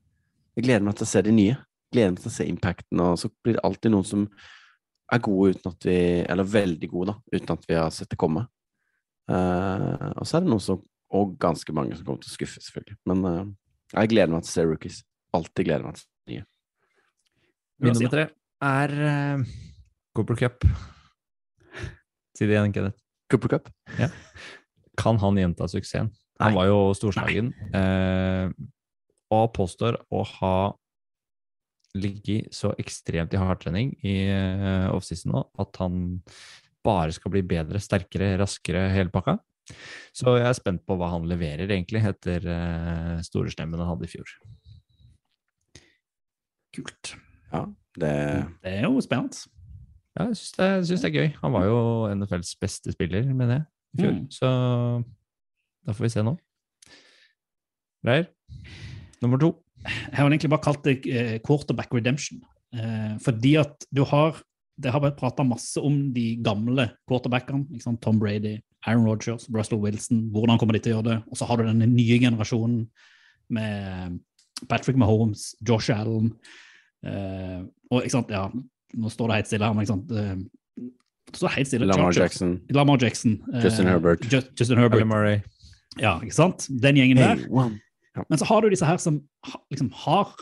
[0.56, 1.58] Jeg gleder meg til å se de nye.
[1.90, 4.24] Gleder meg til å se impacten, og så blir det alltid noen som
[5.10, 5.96] er gode uten at vi
[6.30, 8.46] Eller veldig gode, da, uten at vi har sett det komme.
[9.30, 10.80] Uh, og så er det noen som
[11.14, 12.96] Og ganske mange som kommer til å skuffe, selvfølgelig.
[13.10, 13.46] Men eh,
[13.94, 15.02] jeg gleder meg til å se rookies.
[15.36, 16.46] Alltid gleder meg til nye.
[17.80, 18.26] Min nummer tre
[18.70, 19.44] er uh,
[20.16, 20.66] Cooper Cup.
[22.36, 23.00] Si det igjen, Kenneth.
[23.30, 23.70] Cooper Cup.
[25.00, 26.10] Kan han gjenta suksessen?
[26.40, 26.58] Han Nei.
[26.58, 28.48] var jo storslagen, Uh,
[29.30, 30.54] og påstår å ha
[31.94, 36.00] ligget så ekstremt i hardtrening i uh, offseason nå at han
[36.86, 39.36] bare skal bli bedre, sterkere, raskere, hele pakka.
[40.16, 44.08] Så jeg er spent på hva han leverer, egentlig, etter uh, store stemmen han hadde
[44.08, 44.34] i fjor.
[46.76, 47.14] Kult.
[47.52, 47.64] Ja,
[47.98, 48.12] det
[48.64, 49.50] Det er jo spennende.
[50.18, 51.28] Ja, jeg syns det, synes det er gøy.
[51.42, 51.80] Han var jo
[52.18, 54.14] NFLs beste spiller, mener jeg, i fjor.
[54.16, 54.30] Mm.
[54.34, 54.48] Så
[55.86, 56.36] da får vi se nå.
[58.06, 58.30] Reir,
[59.22, 59.54] nummer to.
[59.84, 62.40] Jeg har egentlig bare kalt det eh, quarterback redemption.
[62.74, 64.42] Eh, fordi at du har
[64.80, 67.66] Det har vært prata masse om de gamle quarterbackene.
[67.74, 68.00] ikke sant?
[68.04, 70.30] Tom Brady, Aaron Rodgers, Russell Wilson.
[70.32, 71.18] Hvordan kommer de til å gjøre det?
[71.30, 72.86] Og så har du denne nye generasjonen
[73.50, 74.18] med
[74.68, 76.32] Patrick Mahomes, Josh Allen
[77.06, 78.44] eh, Og ikke sant, ja,
[79.00, 80.34] nå står det helt stille her, men ikke sant eh,
[81.30, 81.86] det står helt stille.
[81.86, 82.56] Lamar Jackson.
[82.74, 83.36] Lamar Jackson.
[83.54, 84.24] eh, Justin Herbert.
[84.26, 85.06] Ju- Justin Herbert.
[85.06, 85.40] Murray.
[86.00, 86.66] Ja, ikke sant?
[86.82, 87.36] Den gjengen der.
[87.44, 88.24] Hey.
[88.28, 89.20] Men så har du disse her som
[89.70, 90.32] liksom har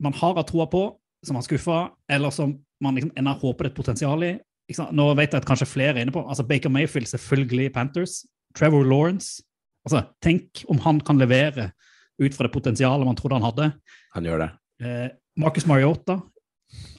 [0.00, 0.82] man har hatt troa på,
[1.24, 1.78] som har skuffa,
[2.08, 4.34] eller som man liksom ennå håper det et potensial i.
[4.70, 4.94] Ikke sant?
[4.96, 8.20] Nå vet jeg at kanskje flere er inne på altså Baker Mayfield, selvfølgelig Panthers.
[8.56, 9.42] Trevor Lawrence.
[9.86, 11.70] Altså, Tenk om han kan levere
[12.20, 13.70] ut fra det potensialet man trodde han hadde.
[14.14, 14.50] Han gjør det.
[14.84, 15.08] Eh,
[15.40, 16.20] Marcus Mariota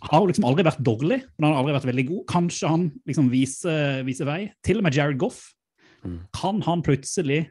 [0.10, 2.22] har liksom aldri vært dårlig, men han har aldri vært veldig god.
[2.32, 4.41] Kanskje han liksom viser, viser vei.
[4.65, 5.44] Til og med Jared Goff.
[6.02, 6.24] Mm.
[6.36, 7.44] Kan han plutselig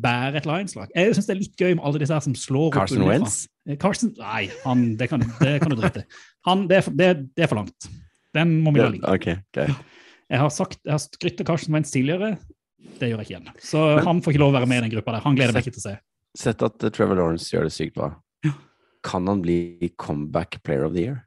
[0.00, 0.92] bære et Lions-lag?
[0.94, 3.04] Jeg syns det er litt gøy med alle disse her som slår opp Carson.
[3.08, 3.42] Wentz?
[3.66, 6.08] Eh, Carson, Nei, han, det, kan, det kan du drite i.
[6.46, 7.88] Han, det, er for- det, det er for langt.
[8.36, 9.14] Den må vi la ligge.
[9.16, 9.74] Okay, okay.
[10.30, 12.36] Jeg har, sagt, jeg har skrytt av Carsten Wentz tidligere.
[12.96, 13.50] Det gjør jeg ikke igjen.
[13.62, 15.24] Så han får ikke lov å være med i den gruppa der.
[15.26, 15.96] Han gleder jeg meg ikke til å se.
[16.36, 18.10] Sett at uh, Trevor Lawrence gjør det sykt bra.
[18.46, 18.52] Ja.
[19.06, 21.20] Kan han bli comeback player of the year?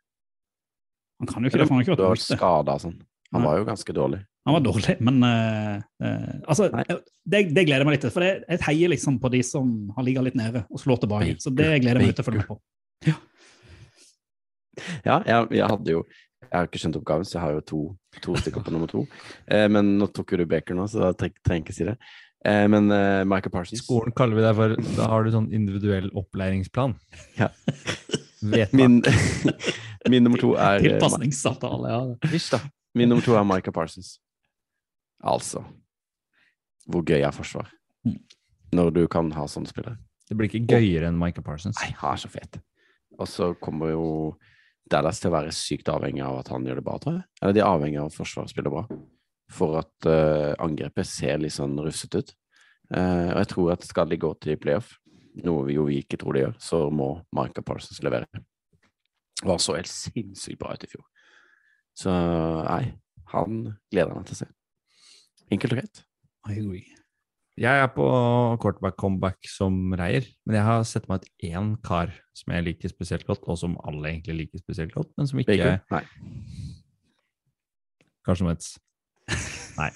[1.20, 2.38] Han kan jo ikke det, for han har ikke vært ute.
[2.38, 3.00] skada sånn.
[3.34, 3.48] Han Nei.
[3.50, 4.20] var jo ganske dårlig.
[4.48, 8.14] Han var dårlig, men uh, uh, altså, det, det gleder jeg meg litt til.
[8.16, 11.36] For jeg heier liksom på de som har ligget litt nede og slår tilbake.
[11.44, 12.60] Så det gleder jeg meg til å følge med på.
[13.08, 13.16] Ja,
[14.78, 16.04] jeg, jeg hadde jo
[16.50, 17.80] Jeg har ikke skjønt oppgaven, så jeg har jo to,
[18.24, 19.04] to stykker på nummer to.
[19.52, 21.96] Eh, men nå tok jo du Baker nå, så da trenger jeg ikke si det.
[22.48, 26.08] Eh, men eh, Michael Parsons skolen kaller vi deg for Da har du sånn individuell
[26.18, 26.96] opplæringsplan.
[27.38, 27.52] Ja.
[28.72, 29.02] Min,
[30.14, 32.32] min nummer to er eh, Tilpasningsavtale, ja.
[32.32, 32.64] Visst, da.
[32.98, 34.16] Min nummer to er Michael Parsons.
[35.20, 35.66] Altså
[36.90, 37.70] hvor gøy er forsvar?
[38.06, 38.18] Mm.
[38.74, 39.98] Når du kan ha sånne spillere.
[40.30, 41.78] Det blir ikke gøyere enn Michael Parsons.
[41.82, 42.60] Nei, han er så fet.
[43.18, 44.06] Og så kommer jo
[44.92, 47.26] Dallas til å være sykt avhengig av at han gjør det bra, tror jeg.
[47.42, 48.84] Eller de er avhengig av at Forsvaret spiller bra.
[49.54, 52.34] For at uh, angrepet ser litt sånn rufsete ut.
[52.90, 54.96] Uh, og jeg tror at skal de gå til playoff,
[55.46, 58.30] noe vi jo ikke tror de gjør, så må Michael Parsons levere.
[59.46, 61.06] Var så helt sinnssykt bra ut i fjor.
[61.98, 62.84] Så nei,
[63.34, 63.60] han
[63.92, 64.50] gleder meg til å se.
[65.54, 66.06] Enkelt og greit.
[66.50, 66.99] I agree.
[67.60, 68.06] Jeg er på
[68.64, 72.92] quarterback comeback som Reier, men jeg har sett meg ut én kar som jeg liker
[72.92, 75.82] spesielt godt, og som alle egentlig liker spesielt godt, men som ikke Baker?
[75.92, 76.04] Nei.
[78.24, 78.78] Carson Wentz.
[79.80, 79.90] Nei.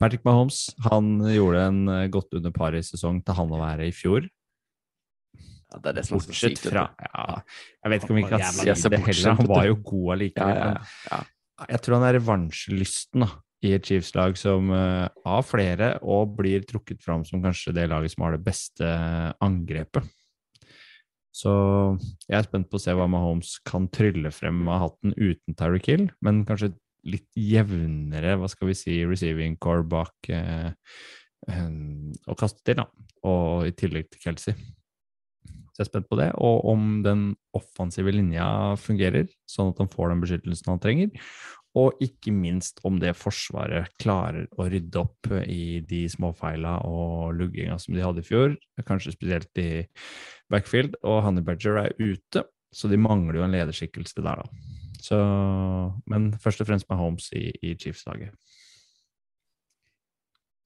[0.00, 3.88] Patrick Mahomes han gjorde en eh, godt under par i sesong til han å være
[3.88, 4.28] i fjor.
[5.40, 6.64] Ja, det er det som er så sykt.
[6.66, 7.26] fra ja,
[7.84, 9.36] Jeg vet ikke om vi kan si det heller.
[9.40, 10.64] Han var jo god allikevel.
[10.64, 11.26] ja, ja.
[11.68, 13.34] Jeg tror han er revansjelysten da,
[13.66, 18.14] i et Chiefs-lag som eh, av flere, og blir trukket fram som kanskje det laget
[18.14, 18.88] som har det beste
[19.44, 20.08] angrepet.
[21.30, 21.52] Så
[22.26, 25.92] jeg er spent på å se hva Mahomes kan trylle frem av hatten uten Tyreek
[25.92, 26.72] Hill, men kanskje
[27.08, 30.72] litt jevnere, hva skal vi si, receiving core bak eh,
[31.48, 31.70] eh,
[32.26, 32.88] å kaste til, da.
[33.28, 34.56] Og i tillegg til Kelsey.
[35.70, 39.92] Så jeg er spent på det, og om den offensive linja fungerer, sånn at han
[39.92, 41.30] får den beskyttelsen han trenger.
[41.78, 47.76] Og ikke minst om det forsvaret klarer å rydde opp i de småfeila og lugginga
[47.78, 48.56] som de hadde i fjor,
[48.88, 49.84] kanskje spesielt i
[50.50, 50.96] backfield.
[51.06, 52.42] Og Honey Badger er ute,
[52.74, 54.76] så de mangler jo en lederskikkelse der, da.
[55.00, 55.16] Så,
[56.10, 58.34] men først og fremst med Holmes i, i Chiefs-laget.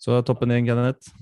[0.00, 1.12] Så toppen din, Kenneth.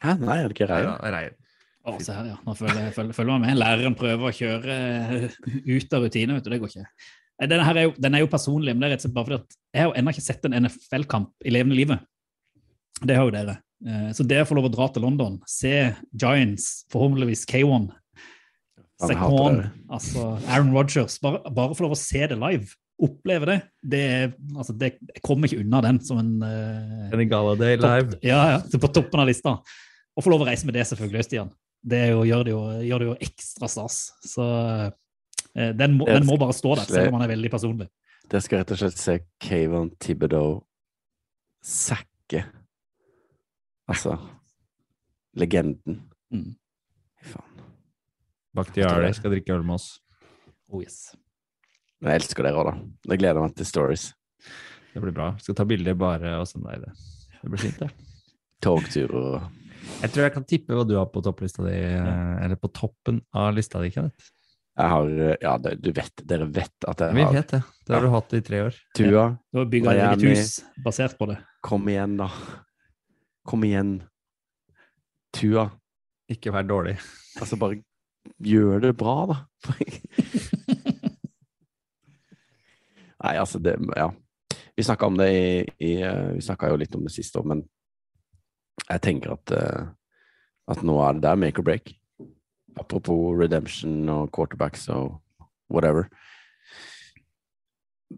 [0.00, 0.96] Hæ, nei, er det ikke Reier?
[1.02, 1.36] Reier.
[1.80, 2.38] Å, se her, ja.
[2.44, 3.58] Nå følger, følger, følger man med.
[3.60, 5.36] Læreren prøver å kjøre eh,
[5.68, 6.50] ut av rutine, vet du.
[6.52, 7.10] Det går ikke.
[7.40, 9.38] Her er jo, den er jo personlig, men det er rett og slett bare fordi
[9.40, 12.02] at jeg har jo ennå ikke sett en NFL-kamp i levende livet.
[13.00, 13.54] Det har jo dere.
[13.86, 15.72] Eh, Så det å få lov å dra til London, se
[16.12, 17.88] Giants, forhåpentligvis K1,
[19.00, 19.70] Han hater Saquon, dere.
[19.88, 22.68] altså Aaron Rodgers, bare, bare få lov å se det live,
[23.00, 27.24] oppleve det, det, er, altså det jeg kommer ikke unna den som en eh, Kenny
[27.30, 28.18] Galladay live.
[28.20, 29.54] Ja, ja, på toppen av lista.
[30.12, 31.48] Og få lov å reise med det, selvfølgelig, Stian.
[31.80, 33.96] Det er jo, gjør, det jo, gjør det jo ekstra stas.
[34.28, 34.90] Så eh,
[35.54, 37.88] den, må, den må bare stå der, selv om han er veldig personlig.
[38.30, 40.60] Det skal rett og slett se Kayvon Thibodeau
[41.66, 42.44] sakke
[43.90, 44.14] Altså
[45.34, 45.96] legenden.
[46.30, 46.52] Mm.
[47.18, 47.64] Fy faen.
[48.54, 49.88] Bakhtiari skal drikke øl med oss.
[50.70, 51.10] Oh, yes.
[52.00, 52.74] Jeg elsker dere òg, da.
[53.12, 54.10] Jeg gleder meg til stories.
[54.90, 55.32] Det blir bra.
[55.42, 56.94] Skal ta bilder bare og sende deg det.
[57.40, 57.90] Det blir fint, det.
[58.62, 59.34] Togtur og
[60.00, 62.38] Jeg tror jeg kan tippe hva du har på topplista di, ja.
[62.44, 64.30] eller på toppen av lista di, Kenneth.
[64.80, 65.10] Jeg har
[65.42, 67.60] Ja, det, du vet, dere vet at jeg har Vi vet det.
[67.86, 68.78] Det har du hatt i tre år.
[68.96, 69.24] Tua.
[69.52, 71.38] Du har bygga et eget hus basert på det.
[71.66, 72.30] Kom igjen, da.
[73.48, 73.92] Kom igjen.
[75.36, 75.68] Tua.
[76.30, 76.96] Ikke vær dårlig.
[77.40, 77.80] Altså, bare
[78.40, 79.36] gjør det bra, da.
[83.20, 84.10] Nei, altså, det Ja.
[84.76, 87.44] Vi snakka om det i, i eh, Vi snakka jo litt om det siste år,
[87.52, 87.58] men
[88.86, 89.88] jeg tenker at eh,
[90.70, 91.92] at nå er det der make or break.
[92.80, 95.18] Apropos redemption og quarterbacks og
[95.70, 96.08] whatever.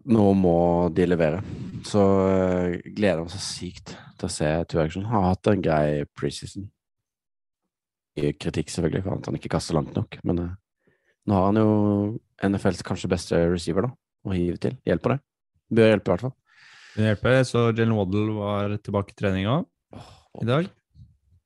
[0.09, 0.57] Nå må
[0.95, 1.43] de levere.
[1.85, 5.05] Så uh, gleder jeg meg så sykt til å se Two Action.
[5.11, 6.69] Har hatt en grei preseason.
[8.17, 10.17] I kritikk, selvfølgelig, for at han ikke kaster langt nok.
[10.25, 10.55] Men uh,
[11.29, 11.69] nå har han jo
[12.43, 13.93] NFLs kanskje beste receiver da,
[14.25, 14.79] å hive til.
[14.87, 15.19] Hjelper det?
[15.73, 16.35] Bør hjelpe, i hvert fall.
[16.93, 17.39] Det hjelper.
[17.49, 19.59] Så Jalen Waddle var tilbake i treninga
[20.41, 20.69] i dag.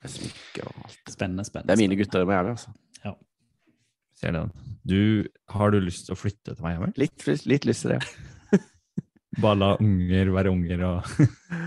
[0.07, 1.67] Spennende, spennende.
[1.67, 2.71] Det er mine gutter i Miami, altså.
[4.17, 4.49] Ser den.
[4.87, 6.89] Du, har du lyst til å flytte til Miami?
[6.97, 8.01] Litt, litt lyst til det.
[8.01, 8.61] ja.
[9.43, 11.09] Bare la unger være unger og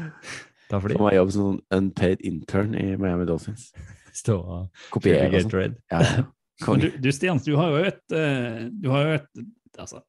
[0.70, 0.96] ta fly?
[0.96, 3.68] Få meg jobb som sånn unpaid intern i Miami Dolphins.
[4.16, 5.76] Stå og Kopiere og sånn.
[5.92, 6.26] Ja, ja.
[6.60, 9.38] Du, du Stian, du har jo et, eh, du har jo et
[9.80, 10.02] altså,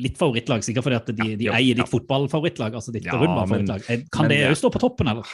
[0.00, 1.82] litt favorittlag, sikkert fordi at de, de Ja, eier ja.
[1.82, 2.78] ditt fotballfavorittlag.
[2.78, 3.18] altså ditt Ja.
[3.18, 5.28] Eh, Kan men det jo stå på toppen, eller?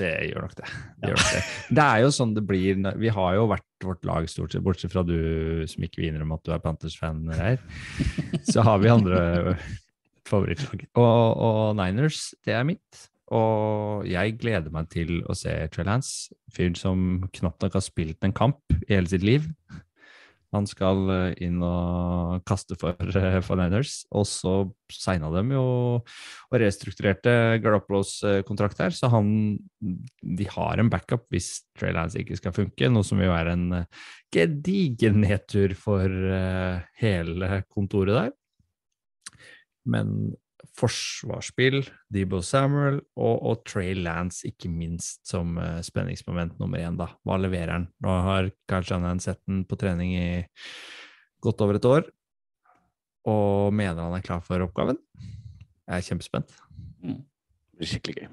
[0.00, 0.66] Det gjør nok det.
[0.98, 1.42] Det, gjør nok det.
[1.78, 2.82] det er jo sånn det blir.
[3.00, 5.16] Vi har jo vært vårt lag stort sett, bortsett fra du
[5.70, 7.58] som ikke vil innrømme at du er Panthers-fan her.
[8.52, 9.56] Så har vi andre
[10.28, 10.86] favorittlag.
[10.98, 13.04] Og, og Niners, det er mitt.
[13.34, 16.28] Og jeg gleder meg til å se Trellhands.
[16.54, 17.04] Fyren som
[17.34, 19.46] knapt nok har spilt en kamp i hele sitt liv.
[20.54, 24.54] Han skal eh, inn og kaste for, eh, Niners, og så
[24.92, 25.64] signa dem jo
[25.98, 32.38] og restrukturerte Garoppolos eh, kontrakt her, så han De har en backup hvis Trailhands ikke
[32.38, 38.32] skal funke, noe som vil være en eh, gedigen nedtur for eh, hele kontoret der.
[39.84, 40.34] Men
[40.78, 46.98] forsvarsspill, Debo Samuel og, og Trey Lance, ikke minst, som uh, spenningsmoment nummer én.
[47.00, 47.10] da.
[47.26, 47.88] Hva leverer han?
[48.04, 50.28] Nå har Kyle Shanahan sett den på trening i
[51.44, 52.08] godt over et år,
[53.28, 54.98] og mener han er klar for oppgaven.
[55.84, 56.56] Jeg er kjempespent.
[57.04, 58.32] Det blir skikkelig gøy.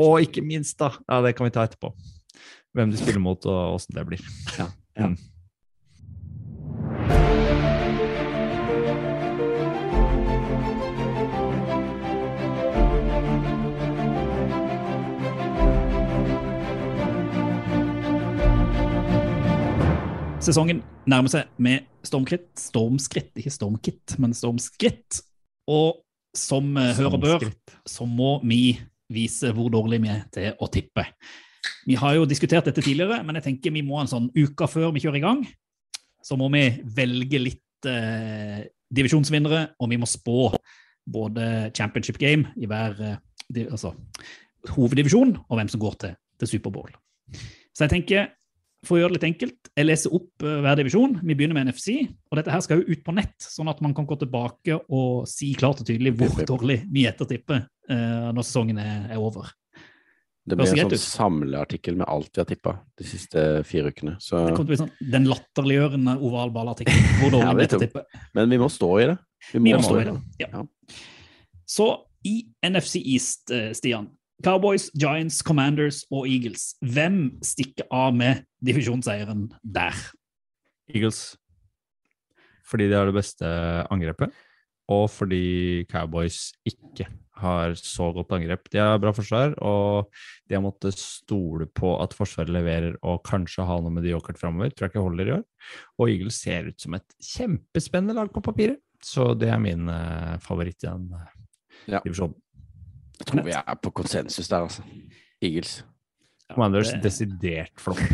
[0.00, 1.92] Og ikke minst, da, ja, det kan vi ta etterpå,
[2.72, 4.22] hvem de spiller mot og åssen det blir.
[4.56, 5.12] Ja, ja.
[5.12, 5.18] Mm.
[20.42, 22.48] Sesongen nærmer seg med stormskritt.
[22.58, 25.20] Stormskritt, ikke stormkritt, men stormskritt.
[25.70, 26.00] Og
[26.34, 27.44] som eh, hører bør,
[27.86, 28.74] så må vi
[29.12, 31.04] vise hvor dårlig vi er til å tippe.
[31.86, 34.90] Vi har jo diskutert dette tidligere, men jeg tenker vi må en sånn uke før
[34.90, 35.46] vi kjører i gang,
[36.26, 36.64] så må vi
[36.96, 40.50] velge litt eh, divisjonsvinnere, og vi må spå
[41.06, 43.94] både championship game i hver eh, altså,
[44.74, 46.90] hoveddivisjon, og hvem som går til, til Superbowl.
[47.70, 48.32] Så jeg tenker,
[48.86, 51.16] for å gjøre det litt enkelt, jeg leser opp eh, hver divisjon.
[51.22, 53.94] Vi begynner med NFC, og dette her skal jo ut på nett, sånn at man
[53.94, 58.80] kan gå tilbake og si klart og tydelig hvor dårlig vi ettertipper eh, når sesongen
[58.82, 59.52] er, er over.
[60.42, 64.16] Det blir en sånn samleartikkel med alt vi har tippa de siste fire ukene.
[64.18, 67.12] Så, Det kommer til å bli sånn den latterliggjørende ovalballartikkelen.
[67.20, 68.24] Hvor dårlig vi ettertipper.
[68.34, 69.16] men vi må stå i det.
[69.52, 70.16] Vi må stå i det.
[70.42, 70.48] Ja.
[70.56, 70.64] Ja.
[71.72, 71.86] Så
[72.26, 72.34] i
[72.66, 74.10] NFC East, eh, Stian.
[74.42, 76.72] Cowboys, Giants, Commanders og Eagles.
[76.82, 79.96] Hvem stikker av med divisjonseieren der?
[80.92, 81.36] Eagles.
[82.66, 83.48] Fordi de har det beste
[83.92, 84.32] angrepet,
[84.92, 87.06] og fordi Cowboys ikke
[87.42, 88.68] har så godt angrep.
[88.70, 90.10] De har bra forsvar, og
[90.48, 94.38] de har måttet stole på at Forsvaret leverer og kanskje ha noe med de yoghurt
[94.38, 94.70] framover.
[94.70, 95.42] Tror jeg ikke holder i år.
[95.98, 98.78] Og Eagles ser ut som et kjempespennende lag på papiret.
[99.02, 101.30] Så det er min eh, favoritt i den eh,
[101.90, 101.98] Ja.
[102.04, 102.36] divisjonen.
[103.22, 104.82] Jeg tror vi er på konsensus der, altså.
[105.42, 105.82] Eagles.
[106.52, 108.02] Commanders det- desidert flopp.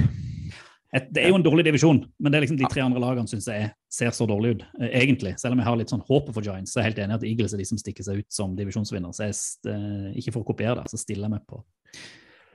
[1.13, 3.45] Det er jo en dårlig divisjon, men det er liksom de tre andre lagene syns
[3.51, 5.35] jeg ser så dårlig ut, eh, egentlig.
[5.37, 7.27] Selv om jeg har litt sånn håpet for Giants, så er jeg helt enig at
[7.29, 9.13] Eagles er de som stikker seg ut som divisjonsvinner.
[9.13, 11.61] Så jeg, st- eh, ikke for å kopiere det, så stiller jeg meg på,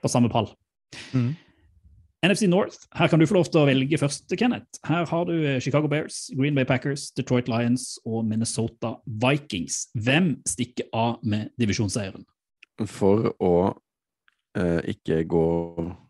[0.02, 0.50] på samme pall.
[1.14, 1.36] Mm.
[2.26, 4.82] NFC North, her kan du få lov til å velge først, Kenneth.
[4.90, 9.92] Her har du eh, Chicago Bears, Green Bay Packers, Detroit Lions og Minnesota Vikings.
[9.94, 12.26] Hvem stikker av med divisjonseieren?
[12.90, 13.54] For å
[14.58, 15.46] uh, ikke gå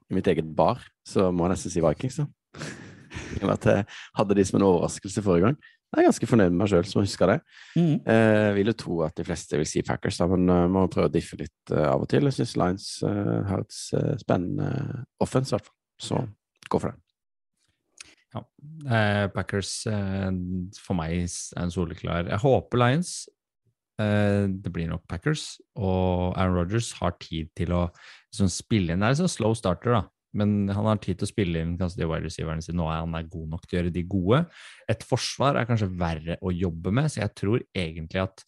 [0.10, 2.28] i mitt eget bar, så må jeg nesten si Vikings, da.
[3.38, 3.86] I og med at jeg
[4.17, 5.58] hadde de som en overraskelse forrige gang.
[5.93, 7.36] Jeg er ganske fornøyd med meg sjøl som husker det.
[7.78, 7.97] Mm.
[8.10, 11.12] Eh, vil jo tro at de fleste vil si Packers, da, men uh, må prøve
[11.12, 12.26] å diffe litt uh, av og til.
[12.26, 15.78] Jeg syns Lions uh, har et uh, spennende offense, i hvert fall.
[16.02, 16.23] Så
[16.65, 16.99] gå for det.
[18.34, 18.41] Ja.
[18.89, 19.76] Eh, Packers
[20.82, 23.12] for meg er en soleklar Jeg håper Lions.
[24.01, 25.58] Eh, det blir nok Packers.
[25.77, 29.03] Og Aaron Rodgers har tid til å liksom, spille inn.
[29.03, 30.03] Det er en sånn slow starter, da.
[30.34, 32.79] Men han har tid til å spille inn kanskje de wide receiverne sine.
[32.79, 34.39] Nå er han god nok til å gjøre de gode.
[34.89, 38.47] Et forsvar er kanskje verre å jobbe med, så jeg tror egentlig at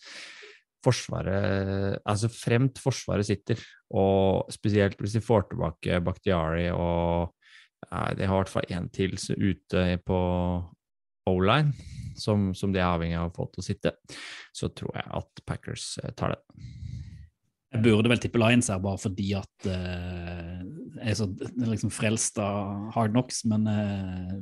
[0.86, 3.62] Forsvaret Altså fremt Forsvaret sitter,
[3.97, 7.34] og spesielt hvis de får tilbake Bakhtiari og
[7.89, 10.19] ja, De har i hvert fall én til ute på
[11.25, 11.73] O-line,
[12.19, 13.95] som, som de er avhengig av å få til å sitte.
[14.56, 16.41] Så tror jeg at Packers eh, tar det.
[17.75, 20.62] Jeg burde vel tippe Lions her, bare fordi at uh,
[21.01, 21.25] jeg er så
[21.60, 24.38] liksom frelst av hard knocks, men uh,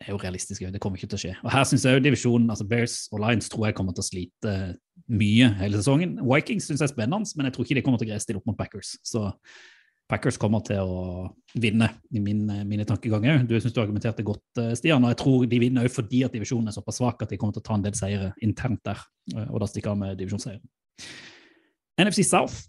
[0.00, 0.64] er jo realistisk.
[0.72, 1.34] Det kommer ikke til å skje.
[1.44, 4.08] Og Her syns jeg jo divisjonen, altså Bears og Lions tror jeg kommer til å
[4.08, 4.54] slite
[5.06, 6.16] mye hele sesongen.
[6.24, 8.40] Vikings syns jeg er spennende, men jeg tror ikke de kommer til å greie stille
[8.40, 8.96] opp mot Packers.
[9.06, 9.28] Så
[10.06, 11.00] Packers kommer til å
[11.58, 13.40] vinne, i min, mine tankeganger.
[13.48, 16.36] Du syns du argumenterte godt, eh, Stian, og jeg tror de vinner også fordi at
[16.36, 19.02] divisjonen er såpass svak at de kommer til å ta en del seire internt der,
[19.34, 20.62] eh, og da stikker av med divisjonsseieren.
[21.98, 22.68] NFC South.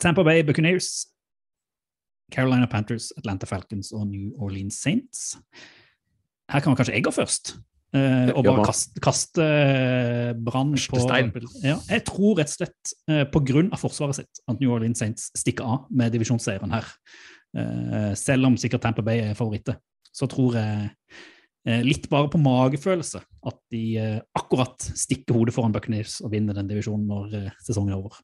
[0.00, 1.06] Tampa Bay Buccaneers,
[2.32, 5.36] Carolina Panthers, Atlanta Falcons og New Orleans Saints.
[6.50, 7.56] Her kan kanskje jeg gå først.
[7.96, 11.02] Eh, og bare kaste, kaste eh, brann på.
[11.64, 15.68] Ja, Jeg tror rett og slett eh, av forsvaret sitt at New Orleans Saints stikker
[15.68, 16.88] av med divisjonsseieren her.
[17.52, 19.76] Eh, selv om sikkert Tampa Bay er favoritter,
[20.12, 20.90] så tror jeg
[21.68, 26.56] eh, litt bare på magefølelse at de eh, akkurat stikker hodet foran Buccaneers og vinner
[26.56, 28.20] den divisjonen når eh, sesongen er over.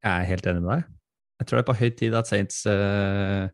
[0.00, 0.88] Jeg er helt enig med deg.
[1.40, 3.48] Jeg tror det er på høy tid at Saints eh,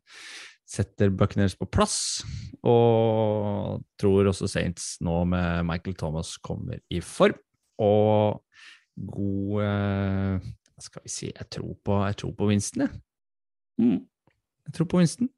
[0.66, 2.24] setter Buckeners på plass,
[2.66, 7.38] og tror også Saints nå med Michael Thomas kommer i form.
[7.78, 8.42] Og
[8.96, 13.02] god eh, Hva skal vi si Jeg tror på, jeg tror på Winston, jeg.
[13.76, 13.98] Mm.
[14.66, 15.28] Jeg tror på Winston.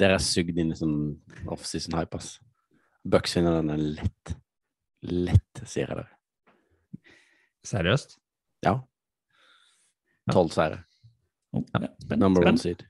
[0.00, 0.96] Dere er sugd inn i sånn
[1.52, 2.38] offseason hype, ass.
[3.04, 4.34] Bucks vinner den lett.
[5.04, 7.12] Lett, sier jeg dere.
[7.68, 8.16] Seriøst?
[8.64, 8.78] Ja.
[10.32, 10.80] Tolv seire.
[11.52, 11.92] Oh, ja.
[12.16, 12.82] Number one seed.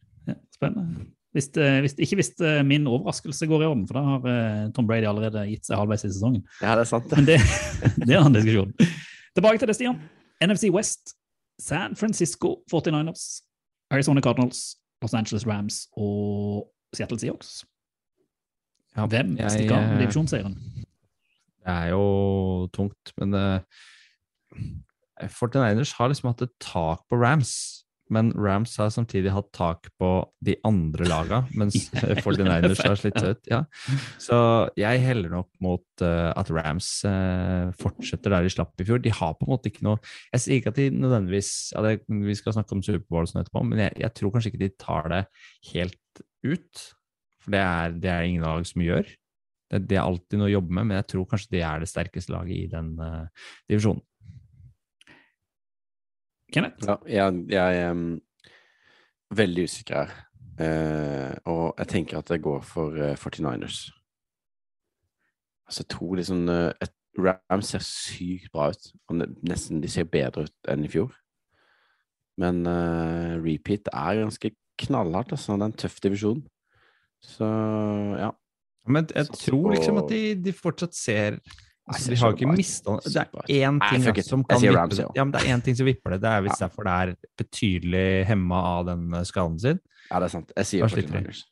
[0.65, 1.07] Spennende.
[1.35, 4.69] Hvis, eh, hvis, ikke hvis eh, min overraskelse går i orden, for da har eh,
[4.75, 6.45] Tom Brady allerede gitt seg halvveis i sesongen.
[6.61, 7.11] Ja, det er sant.
[7.11, 7.41] Men det,
[7.99, 8.71] det er en annen diskusjon.
[9.35, 9.99] Tilbake til det, Stian.
[10.45, 11.17] NFC West,
[11.59, 13.43] San Francisco 49ers,
[13.91, 17.65] Arizona Cardinals, Los Angeles Rams og Seattle Seahawks.
[18.95, 20.55] Ja, Hvem jeg, stikker av med divisjonsseieren?
[21.65, 22.05] Det er jo
[22.77, 23.59] tungt, men uh,
[25.19, 27.84] 49ers har liksom hatt et tak på Rams.
[28.13, 30.09] Men Rams har samtidig hatt tak på
[30.45, 31.89] de andre laga, mens
[32.25, 33.41] 49ers har slitt ut.
[33.49, 33.63] Ja.
[34.21, 34.37] Så
[34.79, 39.01] jeg heller nok mot uh, at Rams uh, fortsetter der de slapp i fjor.
[39.05, 39.97] De har på en måte ikke noe
[40.35, 43.65] Jeg sier ikke at de nødvendigvis ja, det, Vi skal snakke om Superbowl sånn etterpå,
[43.67, 45.23] men jeg, jeg tror kanskje ikke de tar det
[45.73, 46.87] helt ut.
[47.45, 49.09] For det er det er ingen lag som gjør.
[49.73, 51.91] Det, det er alltid noe å jobbe med, men jeg tror kanskje de er det
[51.91, 53.25] sterkeste laget i den uh,
[53.71, 54.05] divisjonen.
[56.55, 56.87] Kenneth?
[56.87, 57.99] Ja, jeg, jeg er
[59.35, 60.15] veldig usikker her.
[60.55, 63.89] Uh, og jeg tenker at det går for uh, 49ers.
[65.67, 68.91] Altså, jeg tror liksom uh, et, Rams ser sykt bra ut.
[69.09, 71.13] Og nesten de ser bedre ut enn i fjor.
[72.41, 74.51] Men eh, repeat er ganske
[74.83, 75.55] knallhardt, altså.
[75.55, 76.41] Det er en tøff divisjon.
[77.23, 77.47] Så
[78.19, 78.33] ja.
[78.91, 81.39] Men jeg tror liksom at de, de fortsatt ser
[81.89, 84.97] altså, De har jo ikke mista Det er én ting Nei, som kan vippe Rams,
[84.97, 85.03] det.
[85.05, 85.09] ja.
[85.17, 86.21] Ja, men det er én ting som vipper det.
[86.23, 86.67] Det er hvis Ja.
[86.69, 89.81] derfor det er betydelig hemma av den eh, skaden sin.
[90.11, 90.53] ja, det er sant.
[90.57, 91.25] Jeg sier Da sliter de.
[91.29, 91.45] 49ers.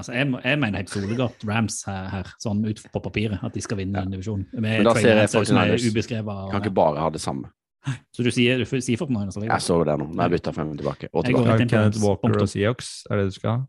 [0.00, 3.60] Altså, jeg, jeg mener helt soleklart Rams her, her, sånn ut på papiret, at de
[3.60, 4.46] skal vinne den divisjonen.
[4.54, 5.88] Men da ser jeg Lance som er 49ers.
[5.92, 6.50] ubeskrevet.
[6.54, 7.50] Kan ikke bare ha det samme.
[8.16, 9.36] Så du sier, du sier 49ers?
[9.36, 9.50] eller?
[9.52, 10.06] Jeg så det nå.
[10.12, 11.08] Nå har jeg bytta frem og tilbake.
[11.08, 11.68] Jeg går tilbake.
[11.68, 13.60] Kenneth Walker og Seahawks, er det du skal ha?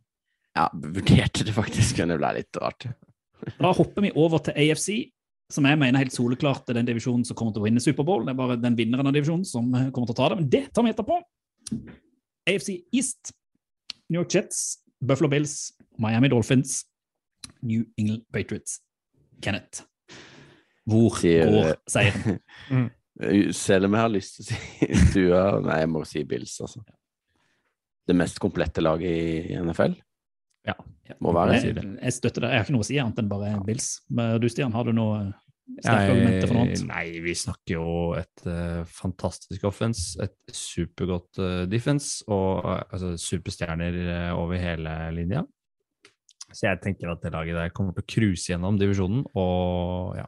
[0.56, 2.88] Ja, vurderte det faktisk, men det ble litt rart.
[3.60, 4.90] Da hopper vi over til AFC,
[5.52, 8.24] som jeg mener helt soleklart er den divisjonen som kommer til å vinne Superbowl.
[8.28, 10.64] Det er bare den vinneren av divisjonen som kommer til å ta det, men det
[10.76, 11.18] tar vi etterpå.
[12.50, 13.34] AFC East,
[14.10, 16.86] New York Jets, Buffalo Bills, Miami Dolphins,
[17.62, 18.80] New England Patriots.
[19.42, 19.84] Kenneth,
[20.86, 22.40] hvor Sier- går seieren?
[22.72, 22.90] Mm.
[23.54, 26.80] Selv om jeg har lyst til å si Stua Nei, jeg må si Bills, altså.
[28.08, 29.94] Det mest komplette laget i NFL?
[30.66, 30.74] Ja.
[31.22, 31.84] Må være Jeg, det.
[32.02, 32.50] jeg støtter det.
[32.54, 33.90] Jeg har ikke noe å si annet enn bare Bills.
[34.10, 35.20] Men du, Stian, har du noe
[35.70, 37.88] Nei, vi snakker jo
[38.20, 45.46] et uh, fantastisk offense, et supergodt uh, defense og uh, altså, superstjerner over hele linja.
[46.52, 50.28] Så jeg tenker at det laget der kommer til å cruise gjennom divisjonen, og ja,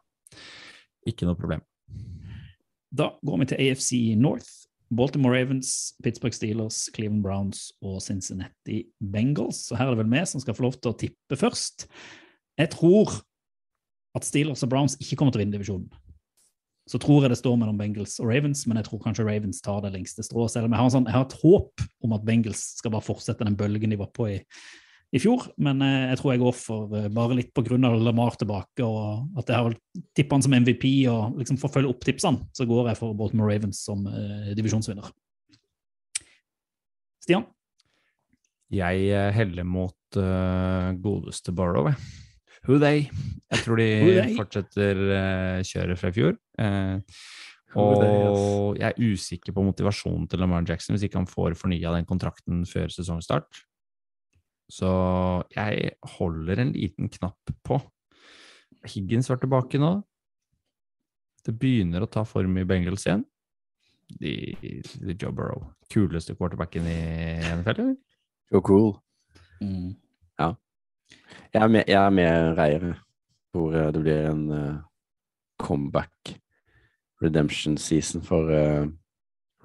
[1.10, 1.64] ikke noe problem.
[2.94, 4.52] Da går vi til AFC North.
[4.94, 9.64] Baltimore Ravens, Pittsburgh Steelers, Cleveland Browns og Cincinnati Bengals.
[9.68, 11.88] Så her er det vel vi som skal få lov til å tippe først.
[12.62, 13.16] Jeg tror
[14.18, 15.90] at Steelers og Browns ikke kommer til å vinne divisjonen.
[16.90, 19.80] Så tror jeg det står mellom Bengals og Ravens, men jeg tror kanskje Ravens tar
[19.86, 20.52] det lengste strået.
[20.52, 23.48] Selv om jeg har, sånn, jeg har et håp om at Bengals skal bare fortsette
[23.48, 24.36] den bølgen de var på i,
[25.16, 25.48] i fjor.
[25.64, 29.54] Men eh, jeg tror jeg går for eh, bare litt av Lamar tilbake, og at
[29.54, 29.78] jeg har
[30.20, 33.54] tippa han som MVP, og liksom får følge opp tipsene, så går jeg for Baltimore
[33.54, 35.08] Ravens som eh, divisjonsvinner.
[37.24, 37.48] Stian?
[38.74, 42.23] Jeg eh, heller mot uh, godeste Burrow, jeg.
[42.64, 43.10] Who they?
[43.52, 43.88] Jeg tror de
[44.38, 46.38] fortsetter uh, kjøret fra i fjor.
[46.58, 47.00] Uh,
[47.80, 52.08] og jeg er usikker på motivasjonen til Lamar Jackson hvis ikke han får fornya den
[52.10, 53.64] kontrakten før sesongstart.
[54.72, 54.90] Så
[55.56, 57.82] jeg holder en liten knapp på.
[58.88, 59.96] Higgins var tilbake nå.
[61.44, 63.26] Det begynner å ta form i Bengals igjen.
[64.22, 64.54] De,
[65.02, 65.68] de Joe Burrow.
[65.92, 67.02] Kuleste quarterbacken i
[67.58, 68.00] NFL, eller?
[68.54, 68.94] Jo, cool.
[69.60, 69.96] Mm.
[71.54, 72.94] Jeg er med, jeg er med Reier.
[73.54, 74.76] hvor eh, det blir en uh,
[75.60, 76.40] comeback
[77.22, 78.88] redemption season for uh,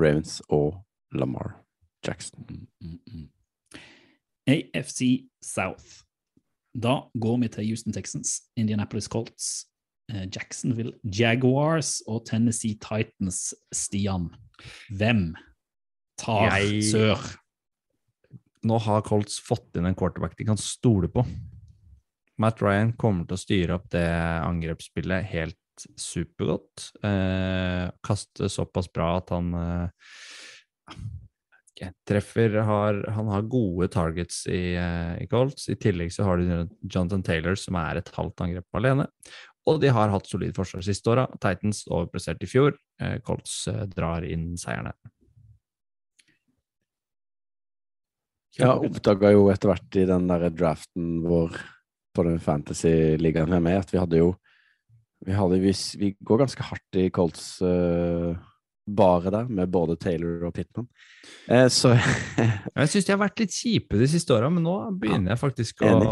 [0.01, 1.65] Ravens og Lamar
[2.07, 2.69] Jackson.
[2.81, 3.29] Mm, mm.
[4.47, 6.05] AFC South.
[6.83, 9.67] Da går vi til Houston Texans, Indianapolis Colts,
[10.37, 13.55] Jacksonville Jaguars og Tennessee Titans.
[13.73, 14.29] Stian,
[14.97, 15.35] hvem
[16.19, 17.17] tar Jeg- sør?
[18.67, 21.25] Nå har Colts fått inn en quarterback de kan stole på.
[22.39, 26.91] Matt Ryan kommer til å styre opp det angrepsspillet helt supergodt.
[27.07, 30.13] Eh, kaste såpass bra at han eh,
[32.09, 35.69] treffer har, Han har gode targets i, eh, i Colts.
[35.69, 39.07] I tillegg så har de Jonathan Taylor, som er et halvt angrep alene.
[39.69, 41.27] Og de har hatt solid forsvar siste åra.
[41.43, 42.79] Titans overpresterte i fjor.
[43.01, 44.95] Eh, Colts eh, drar inn seierne.
[48.59, 51.57] Jeg oppdaga jo etter hvert i den der draften vår
[52.17, 54.33] på den fantasy-ligaen vi er med, at vi hadde jo
[55.27, 58.35] vi, hadde, vi, vi går ganske hardt i Colts uh,
[58.89, 60.87] bare der, med både Taylor og Pittman.
[61.51, 61.93] Eh, så
[62.79, 65.83] Jeg syns de har vært litt kjipe de siste åra, men nå begynner jeg faktisk
[65.85, 66.09] å Enig.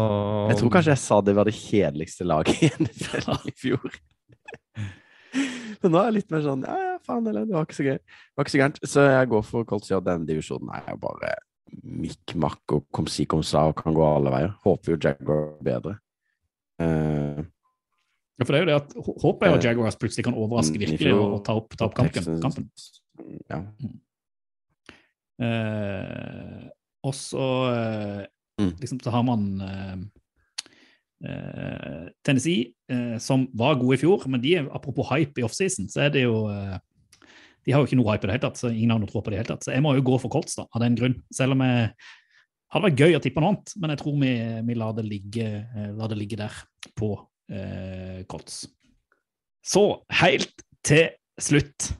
[0.51, 3.97] jeg tror kanskje jeg sa det var det kjedeligste laget i NFL i fjor.
[5.77, 7.83] Men nå er jeg litt mer sånn Ja, ja, faen heller, det var ikke så
[7.85, 7.97] gøy.
[8.01, 8.79] Det var ikke så gærent.
[8.89, 9.99] Så jeg går for Colts, ja.
[10.01, 11.35] Den divisjonen er jo bare
[11.83, 14.53] mikk-makk og kom si kom sa og kan gå alle veier.
[14.63, 15.97] Håper jo Jaguar bedre.
[16.81, 17.43] Uh,
[18.37, 20.77] Ja, for det er jo det at hå- Håpet er at Jaguars plutselig kan overraske
[20.77, 22.35] virkelig og, ta opp, ta opp kampen.
[22.43, 22.67] Kampen.
[23.49, 23.63] Ja.
[25.41, 26.67] Uh,
[27.05, 28.25] og så uh,
[28.59, 28.71] Mm.
[28.81, 29.97] liksom, så har man eh,
[31.29, 36.01] eh, Tennessee, eh, som var gode i fjor, men de apropos hype i offseason, så
[36.07, 36.79] er det jo eh,
[37.67, 39.19] De har jo ikke noe hype i det hele tatt, så ingen har noe tro
[39.19, 39.67] på det i det hele tatt.
[39.67, 41.17] Så jeg må jo gå for Colts, da, av den grunn.
[41.35, 41.89] Selv om jeg
[42.71, 44.31] hadde vært gøy å tippe noe annet, men jeg tror vi,
[44.69, 46.61] vi lar, det ligge, eh, lar det ligge der
[46.95, 47.11] på
[47.51, 48.61] eh, Colts.
[49.67, 49.83] Så
[50.21, 51.09] helt til
[51.43, 51.91] slutt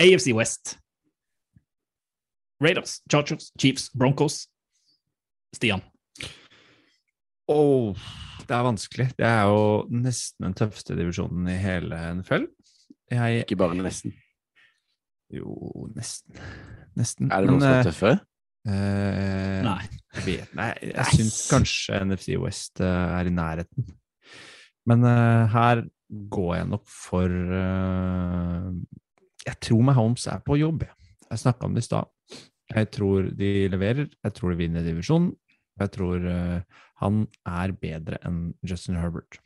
[0.00, 0.78] AFC West.
[2.64, 4.46] Raiders, Chargers, Chiefs, Broncos.
[5.56, 5.84] Stian.
[7.52, 7.96] Åh,
[8.48, 9.08] det er vanskelig.
[9.18, 12.48] Det er jo nesten den tøffeste divisjonen i hele NFL.
[13.12, 14.16] Jeg Ikke bare nesten.
[15.34, 16.36] Jo, nesten.
[16.96, 17.30] Nesten.
[17.32, 18.18] Er det noen som er tøffere?
[18.68, 19.82] eh, Nei.
[20.16, 23.88] Jeg vet, nei, jeg syns kanskje NFC West eh, er i nærheten.
[24.86, 25.82] Men eh, her
[26.30, 27.26] går jeg nok for
[27.60, 28.68] eh,
[29.48, 30.86] Jeg tror Mahomes er på jobb.
[30.86, 30.94] jeg.
[31.30, 32.06] Jeg snakka om det i stad.
[32.70, 34.08] Jeg tror de leverer.
[34.24, 35.32] Jeg tror de vinner divisjonen.
[35.82, 36.60] Jeg tror eh,
[37.02, 39.36] han er bedre enn Justin Herbert.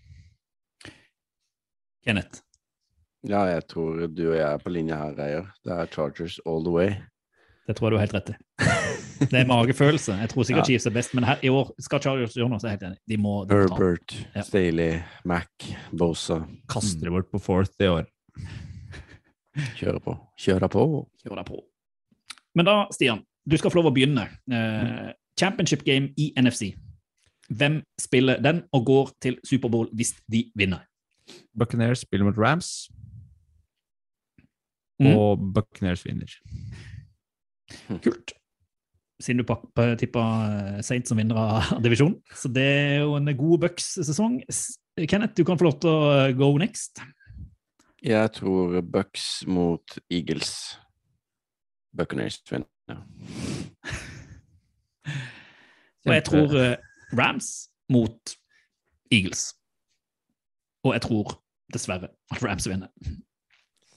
[2.04, 2.42] Kenneth.
[3.28, 5.48] Ja, jeg tror du og jeg er på linje her, Reier.
[5.64, 6.94] Det er Chargers all the way.
[7.68, 8.36] Det tror jeg du har helt rett i.
[9.30, 10.14] Det er magefølelse.
[10.22, 10.70] Jeg tror sikkert Ja.
[10.70, 12.86] Chiefs er best, men her, i år skal Chargers gjøre noe, så er jeg helt
[12.88, 12.98] enig.
[13.12, 13.66] De må, de må.
[13.76, 14.42] Herbert, Ja.
[14.42, 15.46] Staley, Mac,
[15.92, 16.40] Bosa.
[16.72, 18.08] Kaster det bort på fourth i år.
[19.76, 20.14] Kjøre på.
[20.40, 20.84] Kjøre på.
[21.26, 21.60] Kjøre på.
[22.56, 24.24] Men da, Stian, du skal få lov å begynne.
[24.50, 26.72] Eh, championship game i NFC.
[27.50, 30.86] Hvem spiller den og går til Superbowl hvis de vinner?
[31.54, 32.88] Buccaneers spiller mot Rams,
[35.00, 35.14] Mm.
[35.16, 36.32] og Buccaneers vinner.
[38.04, 38.34] Kult.
[39.20, 39.54] Siden du
[40.00, 42.18] tippa eh, Saints som vinner av divisjonen.
[42.36, 44.40] Så det er jo en god Bucks-sesong.
[45.08, 47.02] Kenneth, du kan få lov til å eh, go next.
[48.00, 50.78] Jeg tror Bucks mot Eagles.
[51.96, 52.68] Buccaneers vinner.
[56.08, 56.76] Og jeg tror eh,
[57.16, 57.50] Rams
[57.92, 58.36] mot
[59.12, 59.50] Eagles.
[60.84, 61.36] Og jeg tror
[61.72, 62.88] dessverre at Rams vinner.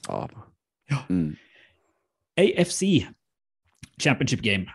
[0.04, 0.53] Sava.
[0.90, 1.00] Ja.
[1.08, 1.36] Mm.
[2.36, 3.06] AFC
[4.00, 4.66] Championship Game.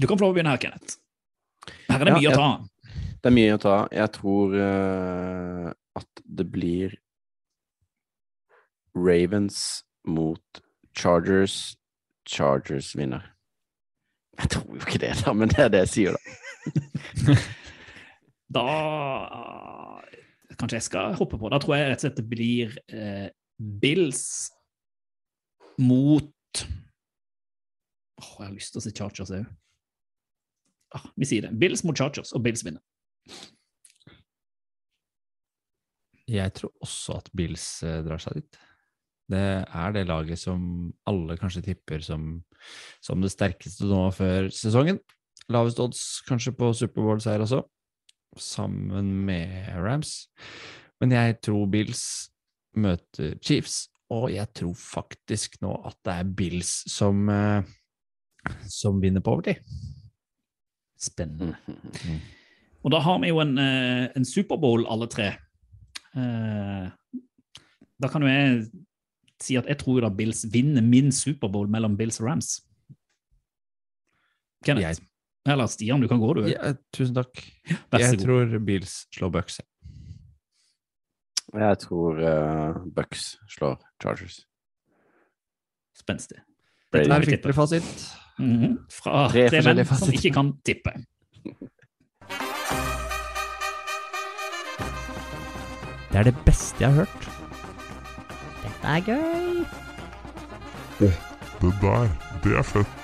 [0.00, 0.98] Du kan få lov å begynne her, Kenneth.
[1.88, 2.50] Her er det Ja, mye å jeg- ta.
[3.22, 3.76] Det er mye å ta.
[3.90, 6.94] Jeg tror uh, at det blir
[8.94, 10.62] Ravens mot
[10.96, 11.76] Chargers.
[12.28, 13.32] Chargers vinner.
[14.38, 17.36] Jeg tror jo ikke det, da, men det er det jeg sier, da.
[18.56, 18.62] Da
[20.56, 21.48] Kanskje jeg skal hoppe på.
[21.52, 23.26] Da tror jeg rett og slett det blir eh,
[23.56, 24.52] Bills
[25.80, 26.32] mot
[28.16, 29.48] Åh, Jeg har lyst til å si Chargers òg.
[30.96, 31.50] Ah, vi sier det.
[31.60, 32.80] Bills mot Chargers, og Bills vinner.
[36.26, 38.58] Jeg tror også at Bills eh, drar seg dit.
[39.30, 40.62] Det er det laget som
[41.10, 42.38] alle kanskje tipper som,
[43.04, 45.00] som det sterkeste nå før sesongen.
[45.52, 47.60] Lavest odds kanskje på Superbowl-seier også,
[48.40, 50.30] sammen med Rams.
[51.02, 52.30] Men jeg tror Bills
[52.76, 57.62] møter Chiefs, og jeg tror faktisk nå at det er Bills som, eh,
[58.70, 59.62] som vinner på overtid.
[61.00, 61.56] Spennende.
[62.86, 65.32] Og da har vi jo en, eh, en Superbowl, alle tre.
[66.14, 66.90] Eh,
[67.98, 68.66] Da kan jo jeg
[69.42, 72.60] si at jeg tror da Bills vinner min Superbowl mellom Bills og Rams.
[74.64, 74.84] Kenneth?
[74.86, 75.06] Jeg-
[75.52, 76.46] Eller Stian, du kan gå, du.
[76.50, 77.42] Ja, tusen takk.
[77.92, 79.60] Jeg tror Bills slår Bucks.
[81.54, 84.40] Jeg tror uh, Bucks slår Chargers.
[85.96, 86.38] Spenstig.
[86.92, 87.52] Dette er vi fikk tipper.
[87.52, 88.06] dere fasit.
[88.38, 88.74] Mhm.
[88.92, 90.92] Fra Tre tre menn som ikke kan tippe.
[96.10, 97.26] Det er det beste jeg har hørt.
[98.64, 99.64] Dette er gøy.
[100.98, 102.08] Det der,
[102.44, 103.02] det er fett.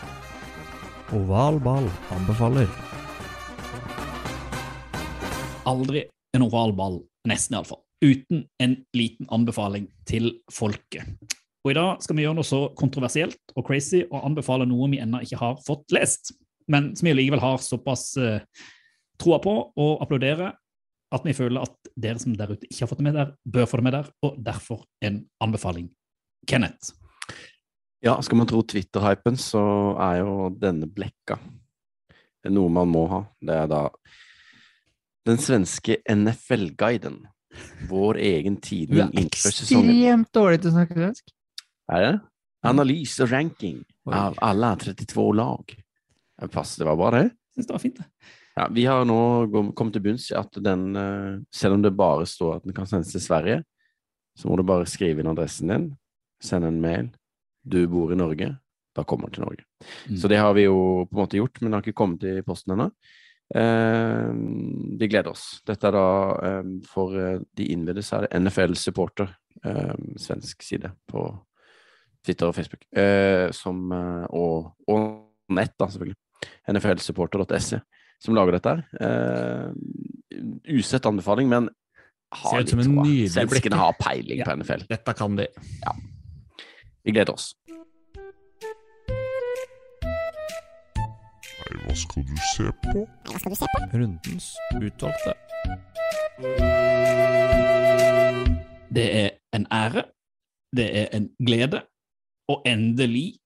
[1.12, 2.68] Oval ball anbefaler.
[5.68, 11.07] Aldri en oral ball, nesten iallfall, uten en liten anbefaling til folket.
[11.63, 14.99] Og i dag skal vi gjøre noe så kontroversielt og crazy og anbefale noe vi
[15.03, 16.35] ennå ikke har fått lest,
[16.71, 18.43] men som vi likevel har såpass uh,
[19.23, 20.57] troa på og applauderer
[21.13, 23.69] at vi føler at dere som der ute ikke har fått det med der, bør
[23.69, 25.91] få det med der, og derfor en anbefaling
[26.49, 26.97] Kenneth.
[28.03, 29.63] Ja, skal man tro Twitter-hypen, så
[30.01, 31.37] er jo denne blekka
[32.51, 33.21] noe man må ha.
[33.39, 33.83] Det er da
[35.29, 37.21] den svenske NFL-guiden.
[37.89, 39.91] Vår egen Du tidning er innenfor sesongen.
[39.91, 41.35] ekstremt dårlig til å snakke svensk.
[41.93, 42.13] Er det?
[42.65, 45.75] Analyse og ranking av alle 32 lag.
[46.53, 47.31] Pass, det var bra, det.
[47.55, 48.31] Syns det var fint, det.
[48.55, 49.19] Ja, vi har nå
[49.73, 52.87] kommet til bunns i at den, eh, selv om det bare står at den kan
[52.87, 53.63] sendes til Sverige,
[54.37, 55.97] så må du bare skrive inn adressen din,
[56.43, 57.11] sende en mail.
[57.65, 58.59] Du bor i Norge,
[58.95, 59.65] da kommer den til Norge.
[60.09, 60.17] Mm.
[60.17, 62.43] Så det har vi jo på en måte gjort, men den har ikke kommet i
[62.43, 62.91] posten ennå.
[63.55, 64.31] Eh,
[64.99, 65.61] vi gleder oss.
[65.69, 66.05] Dette er da
[66.49, 69.35] eh, for eh, de innvidde, så er det NFL Supporter,
[69.65, 71.27] eh, svensk side på
[72.25, 76.17] Twitter og Facebook, eh, som, eh, og, og nett, da, selvfølgelig.
[76.73, 77.81] NFLsupporter.se
[78.23, 79.73] som lager dette her.
[80.71, 81.67] Usett anbefaling, men
[82.33, 83.05] har litt troa.
[83.35, 84.47] Svenskene har peiling Ja.
[84.47, 84.85] på NFL.
[84.89, 85.49] Dette kan de.
[87.03, 87.49] Vi gleder oss.
[91.73, 93.03] Nei, hva skal du se på?
[93.25, 93.79] Hva skal du se på?
[93.97, 95.33] Rundens utvalgte.
[98.93, 100.03] Det er en ære,
[100.77, 101.81] det er en glede
[102.53, 103.39] å endelig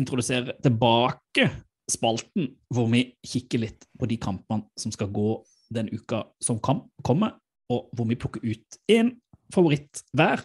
[0.00, 1.50] introdusere tilbake
[1.92, 5.36] spalten hvor vi kikker litt på de kampene som skal gå
[5.76, 7.34] den uka som kan komme,
[7.68, 9.12] og hvor vi plukker ut én
[9.52, 10.40] favoritt hver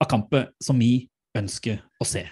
[0.00, 2.24] av kamper som vi ønsker å se.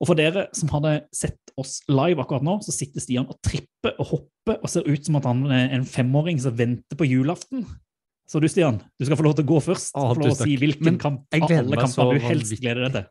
[0.00, 3.96] Og for dere som hadde sett oss live akkurat nå, så sitter Stian og tripper
[4.02, 7.64] og hopper og ser ut som at han er en femåring som venter på julaften.
[8.26, 9.92] Så du, Stian, du skal få lov til å gå først.
[9.94, 12.62] Å, få lov til å si hvilken Men kamp av alle kamper du helst vanvittig.
[12.64, 13.06] gleder deg til.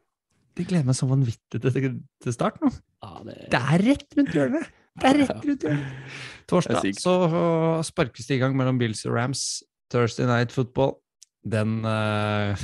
[0.55, 1.93] Det gleder meg så vanvittig til,
[2.23, 2.71] til start nå.
[3.03, 4.73] Ja, det, Det er rett rundt hjørnet!
[4.95, 6.11] Det er rett rundt hjørnet.
[6.51, 7.15] Torsdag så
[7.83, 9.63] sparkes det i gang mellom Bills og Rams.
[9.91, 10.95] Thursday Night Football.
[11.45, 12.55] Den uh,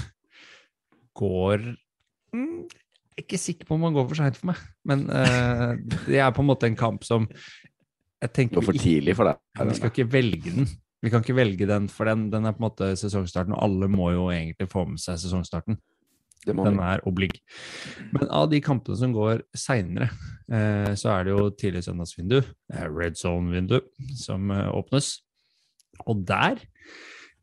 [1.19, 1.65] går
[2.33, 2.61] mm,
[3.23, 5.73] ikke sikker på om han går for seint for meg, men uh,
[6.07, 7.27] det er på en måte en kamp som
[8.21, 9.39] jeg tenker var for tidlig for deg.
[9.69, 10.67] vi skal ikke velge den.
[11.01, 13.89] Vi kan ikke velge den, for den, den er på en måte sesongstarten, og alle
[13.89, 15.79] må jo egentlig få med seg sesongstarten.
[16.45, 17.29] Den er oblig.
[18.13, 20.09] Men av de kampene som går seinere,
[20.49, 22.39] eh, så er det jo tidlig søndagsvindu,
[22.73, 23.79] eh, red zone-vindu,
[24.17, 25.19] som eh, åpnes.
[26.09, 26.61] Og der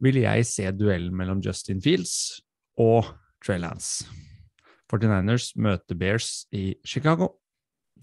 [0.02, 2.40] vil jeg se duellen mellom Justin Fields
[2.78, 3.06] og
[3.44, 4.06] Trey Lance.
[4.90, 7.34] 49ers møter Bears i Chicago.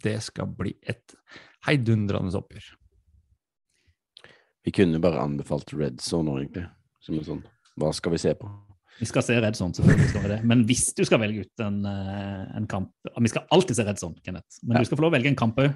[0.04, 1.16] Det skal bli et
[1.66, 2.74] heidundrende oppgjør.
[4.66, 6.66] Vi kunne bare anbefalt Red Zone nå, egentlig.
[7.06, 7.44] Som en sånn
[7.78, 8.50] Hva skal vi se på?
[8.96, 10.38] vi skal se Red Zone, selvfølgelig skal vi det.
[10.48, 14.00] Men hvis du skal velge ut en, eh, en kamp Vi skal alltid se Red
[14.00, 14.60] Zone, Kenneth.
[14.64, 14.80] Men Ja.
[14.82, 15.74] du skal få lov å velge en kamp òg,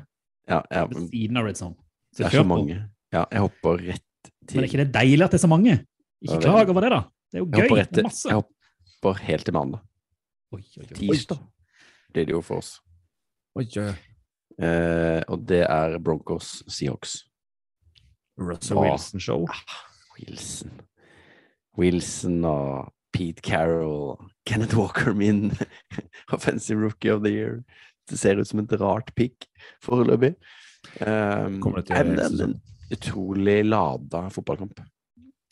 [0.47, 1.75] Ja, ja, ved siden av Red Zone.
[2.15, 2.47] Så det er så på.
[2.47, 2.89] mange.
[3.13, 4.01] Ja, jeg hopper rett
[4.47, 5.85] til Men er ikke det deilig at det er så mange?
[6.23, 7.01] Ikke klag over det, da.
[7.31, 7.61] Det er jo Jeg gøy.
[7.69, 8.23] hopper, rett Det til, masse.
[8.29, 8.33] jeg
[9.03, 9.81] hopper helt til mandag.
[10.49, 10.95] Oi, oi, oi.
[10.97, 11.41] Tirsdag
[12.13, 12.79] blir det jo for oss.
[13.59, 13.91] Oi, oi.
[14.59, 17.19] Eh, og det er Broncos Seahawks.
[18.39, 18.79] Russell?
[18.81, 19.45] Wilson-show.
[20.17, 20.71] Wilson.
[21.77, 24.17] Wilson og Pete Carroll.
[24.45, 25.51] Kenneth Walker, min
[26.33, 27.63] offensive rookie of the year.
[28.09, 29.45] Det ser ut som et rart pick
[29.85, 30.33] foreløpig.
[31.05, 32.57] Um, Kommer det til en, en, en
[32.91, 34.81] utrolig lada fotballkamp.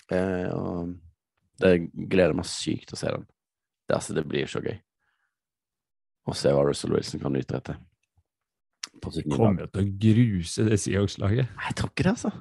[0.10, 0.96] Uh, og
[1.62, 3.30] det gleder meg sykt å se den.
[3.88, 4.80] Det, altså, det blir så gøy
[6.28, 7.78] å se hva Russell Wilson kan utrette.
[9.04, 9.38] På sitt nye.
[9.38, 11.52] Kommer jo til å gruse det Seahawks-laget.
[11.68, 12.34] Jeg tror ikke det, altså.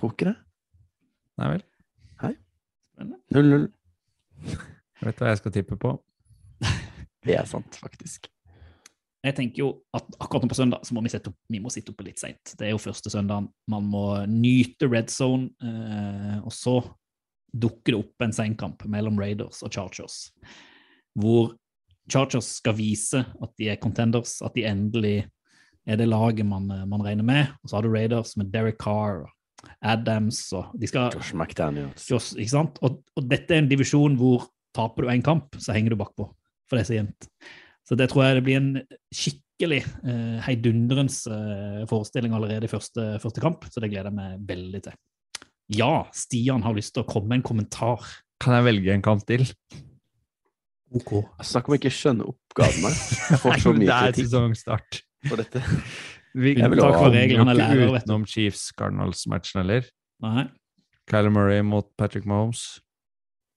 [0.00, 0.36] Tror ikke det.
[1.40, 1.66] Nei vel.
[3.30, 3.68] 0-0.
[5.04, 5.94] Vet du hva jeg skal tippe på?
[7.24, 8.28] Det er sant, faktisk.
[9.20, 11.72] Jeg tenker jo at akkurat nå på søndag så må vi, sette opp, vi må
[11.72, 12.54] sitte oppe litt seint.
[12.56, 13.50] Det er jo første søndagen.
[13.68, 16.78] Man må nyte red zone, eh, og så
[17.52, 20.30] dukker det opp en senkamp mellom Raiders og Chargers,
[21.18, 21.52] hvor
[22.10, 25.18] Chargers skal vise at de er contenders, at de endelig
[25.88, 27.52] er det laget man, eh, man regner med.
[27.62, 29.36] Og så har du Raiders med Derek Carr og
[29.84, 32.06] Adams og de skal Josh McDaniels.
[32.08, 32.78] Josh, ikke sant?
[32.86, 36.28] Og, og dette er en divisjon hvor taper du én kamp, så henger du bakpå.
[36.68, 37.28] For det er så jevnt.
[37.88, 38.72] Så det tror jeg det blir en
[39.12, 44.44] skikkelig eh, heidundrens eh, forestilling allerede i første, første kamp, så det gleder jeg meg
[44.48, 44.98] veldig til.
[45.74, 48.06] Ja, Stian har lyst til å komme med en kommentar.
[48.42, 49.44] Kan jeg velge en kamp til?
[50.94, 51.10] Ok.
[51.46, 52.90] Snakk om ikke skjønne oppgavene.
[52.90, 55.00] Jeg får så mye mye det er kritikk sesongstart.
[55.28, 55.62] for dette.
[56.42, 58.10] Vi kan ta ha- reglene er lærer, vet du.
[58.10, 59.86] utenom Chiefs Cardinals-matchen heller.
[60.22, 60.44] Nei.
[61.10, 62.80] Kyler Murray mot Patrick Mahomes.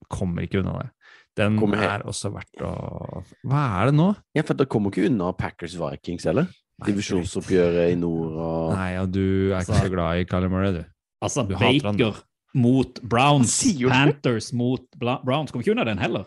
[0.09, 0.89] Kommer ikke unna det.
[1.37, 4.11] Den er også verdt å Hva er det nå?
[4.37, 6.45] Ja, for Det kommer ikke unna Packers Vikings heller.
[6.85, 9.21] Divisjonsoppgjøret i nord og Nei, og du
[9.53, 10.83] er ikke Altså- så glad i Kyler Murray, du.
[11.23, 11.55] Altså, Du.
[11.57, 12.21] Baker
[12.53, 13.55] mot Browns.
[13.89, 15.51] Panthers mot Bla Browns.
[15.51, 16.25] Kommer ikke unna den heller.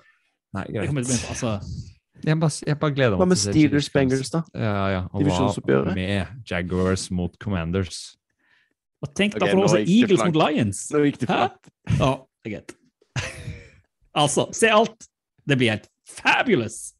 [0.55, 0.87] Nei, greit.
[0.87, 1.59] Jeg, til altså,
[2.25, 3.89] Jeg bare, jeg bare gleder meg Hva med Steelers.
[3.93, 4.43] Bengals, da?
[4.55, 5.03] Ja, ja.
[5.13, 8.17] Og hva med Jaguars mot Commanders?
[9.05, 10.87] Og tenk da for som Eagles mot Lions.
[10.95, 11.73] Nå gikk det flatt.
[11.99, 12.13] Ja,
[12.45, 12.77] det er greit.
[14.23, 15.11] altså, se alt.
[15.47, 16.95] Det blir helt fabulous.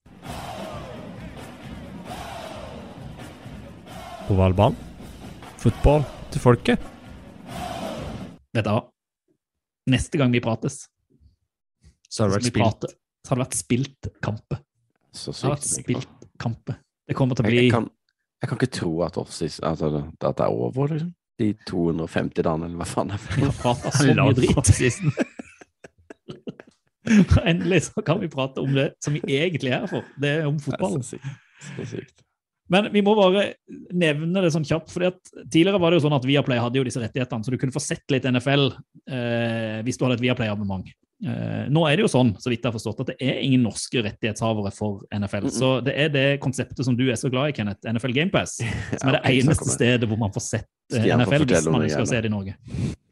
[4.31, 4.77] Ovalbanen.
[5.63, 6.93] Fotball til folket.
[8.55, 8.85] Vet du hva?
[9.91, 10.89] Neste gang vi prates,
[12.11, 12.87] Så har det vært spilt.
[13.27, 14.61] Så har det vært spilt kamper.
[15.17, 16.79] Så Det har vært spilt kamper.
[17.09, 17.89] Det kommer til å bli jeg, kan,
[18.43, 21.11] jeg kan ikke tro at, offsis, at, det- at det er over, liksom.
[21.37, 23.51] De 250 dagene, eller hva faen det er.
[23.93, 25.11] Så mye drit.
[27.47, 30.07] Endelig så kan vi prate om det som vi egentlig er her for.
[30.21, 31.29] Det er om Det er så sykt.
[31.77, 32.23] Så sykt.
[32.73, 33.45] Men vi må bare
[33.95, 34.91] nevne det sånn kjapt.
[34.91, 35.21] fordi at
[35.53, 37.83] Tidligere var det jo sånn at Viaplay hadde jo disse rettighetene, så du kunne få
[37.85, 38.73] sett litt NFL
[39.07, 40.89] eh, hvis du hadde et Viaplay-abonnement.
[41.25, 43.63] Eh, nå er det jo sånn, så vidt jeg har forstått, at det er ingen
[43.65, 45.47] norske rettighetshavere for NFL.
[45.47, 45.59] Mm -mm.
[45.59, 48.61] Så det er det konseptet som du er så glad i, Kenneth, NFL GamePass,
[49.01, 52.03] som er det eneste stedet hvor man får sett eh, NFL hvis man skal ønsker
[52.03, 52.57] å se det i Norge.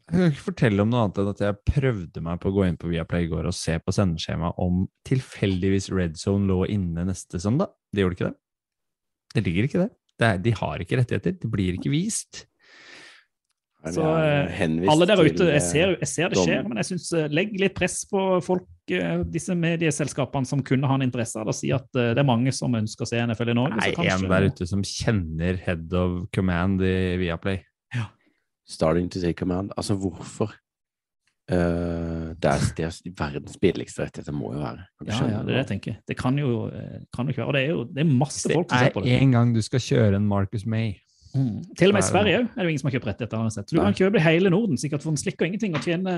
[0.05, 2.65] Jeg kan ikke fortelle om noe annet enn at jeg prøvde meg på å gå
[2.67, 7.07] inn på Viaplay i går og se på sendeskjema om tilfeldigvis Red Zone lå inne
[7.09, 7.73] neste søndag.
[7.91, 8.37] Det gjorde ikke det.
[9.33, 9.89] Det ligger ikke det.
[10.19, 11.31] det er, de har ikke rettigheter.
[11.41, 12.45] Det blir ikke vist.
[13.93, 16.89] Så er eh, alle der ute, jeg eh, ser, jeg ser det skjer, men jeg
[16.89, 21.45] syns legg litt press på folk, eh, disse medieselskapene som kunne ha en interesse av
[21.45, 21.53] det.
[21.53, 23.77] og Si at eh, det er mange som ønsker å se NFL i Norge.
[23.77, 27.61] Nei, så kanskje- en der ute som kjenner head of command i Viaplay.
[28.65, 29.71] Starting to take command.
[29.77, 30.55] Altså, hvorfor?
[31.45, 34.87] Uh, det, er, det er verdens billigste rettigheter, må jo være.
[35.05, 35.97] Ja, ja, det er det jeg tenker.
[36.09, 37.47] Det kan jo, eh, kan jo ikke være.
[37.51, 39.11] Og det er jo det er masse folk som ser på det.
[39.11, 39.19] det.
[39.21, 40.95] en gang du skal kjøre en Marcus May.
[41.35, 41.55] Mm.
[41.75, 43.49] Til og med i er Sverige er det jo ingen som har kjøpt rettigheter.
[43.51, 43.85] Så du Nei.
[43.89, 46.13] kan kjøpe hele Norden, sikkert for en slikk og ingenting, og tjene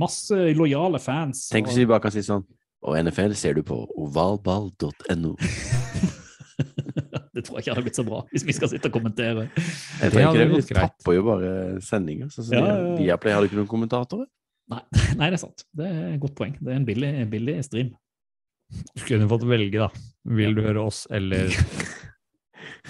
[0.00, 1.48] masse lojale fans.
[1.52, 2.44] Tenk hvis og- vi bare kan si sånn
[2.82, 5.36] Og NFL ser du på ovalball.no.
[7.32, 9.48] Det tror jeg ikke hadde blitt så bra, hvis vi skal sitte og kommentere.
[10.02, 12.28] Jeg tror ikke det, Vi tapper jo bare sendinger.
[12.30, 12.96] Så, så Ja, ja, ja.
[12.98, 14.26] Viaplay hadde ikke noen kommentatorer.
[14.72, 14.80] Nei,
[15.18, 15.64] nei, det er sant.
[15.74, 16.56] Det er et godt poeng.
[16.60, 17.94] Det er en billig, billig stream.
[18.96, 19.88] Du kunne fått velge, da.
[20.24, 21.50] Vil du høre oss eller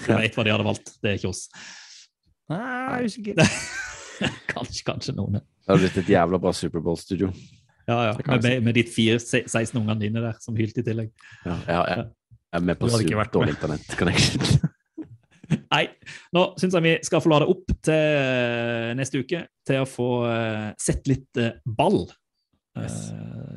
[0.03, 0.93] Du vet hva de hadde valgt.
[1.03, 1.45] Det er ikke oss.
[2.51, 2.61] Nei,
[3.03, 3.43] jeg usikker.
[4.53, 5.39] Kanskje, kanskje noen.
[5.41, 7.31] Det hadde blitt et jævla bra Superbowl-studio.
[7.89, 8.11] Ja, ja.
[8.27, 11.09] Med, med, med de fire, se- 16 ungene dine der som hylte i tillegg.
[11.43, 12.03] Ja, ja, jeg
[12.53, 14.43] jeg er med på vært dårlig internett-connection.
[15.73, 15.87] Nei,
[16.37, 20.67] nå syns jeg vi skal få lade opp til neste uke til å få eh,
[20.77, 22.03] sett litt eh, ball.
[22.77, 22.99] Yes.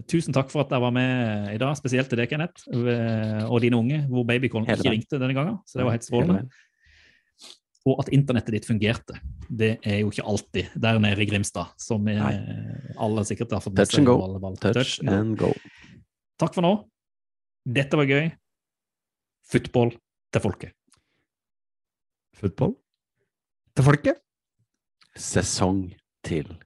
[0.07, 3.45] Eh, tusen takk for at jeg var med i dag, spesielt til deg, Kenneth, eh,
[3.47, 5.59] og dine unge, hvor babycallen ikke ringte denne gangen.
[5.67, 6.47] Så det var helt strålende.
[7.87, 9.21] Og at internettet ditt fungerte.
[9.47, 12.41] Det er jo ikke alltid der nede i Grimstad, som er,
[12.99, 14.17] alle sikkert har fått med Touch and go.
[14.19, 15.15] på alle Touch Touch and go.
[15.21, 15.53] and go.
[16.39, 16.73] Takk for nå.
[17.63, 18.33] Dette var gøy.
[19.47, 19.95] Football
[20.35, 20.75] til folket.
[22.35, 22.75] Football?
[23.77, 24.23] Til folket?
[25.15, 25.93] Sesong
[26.27, 26.66] til folket.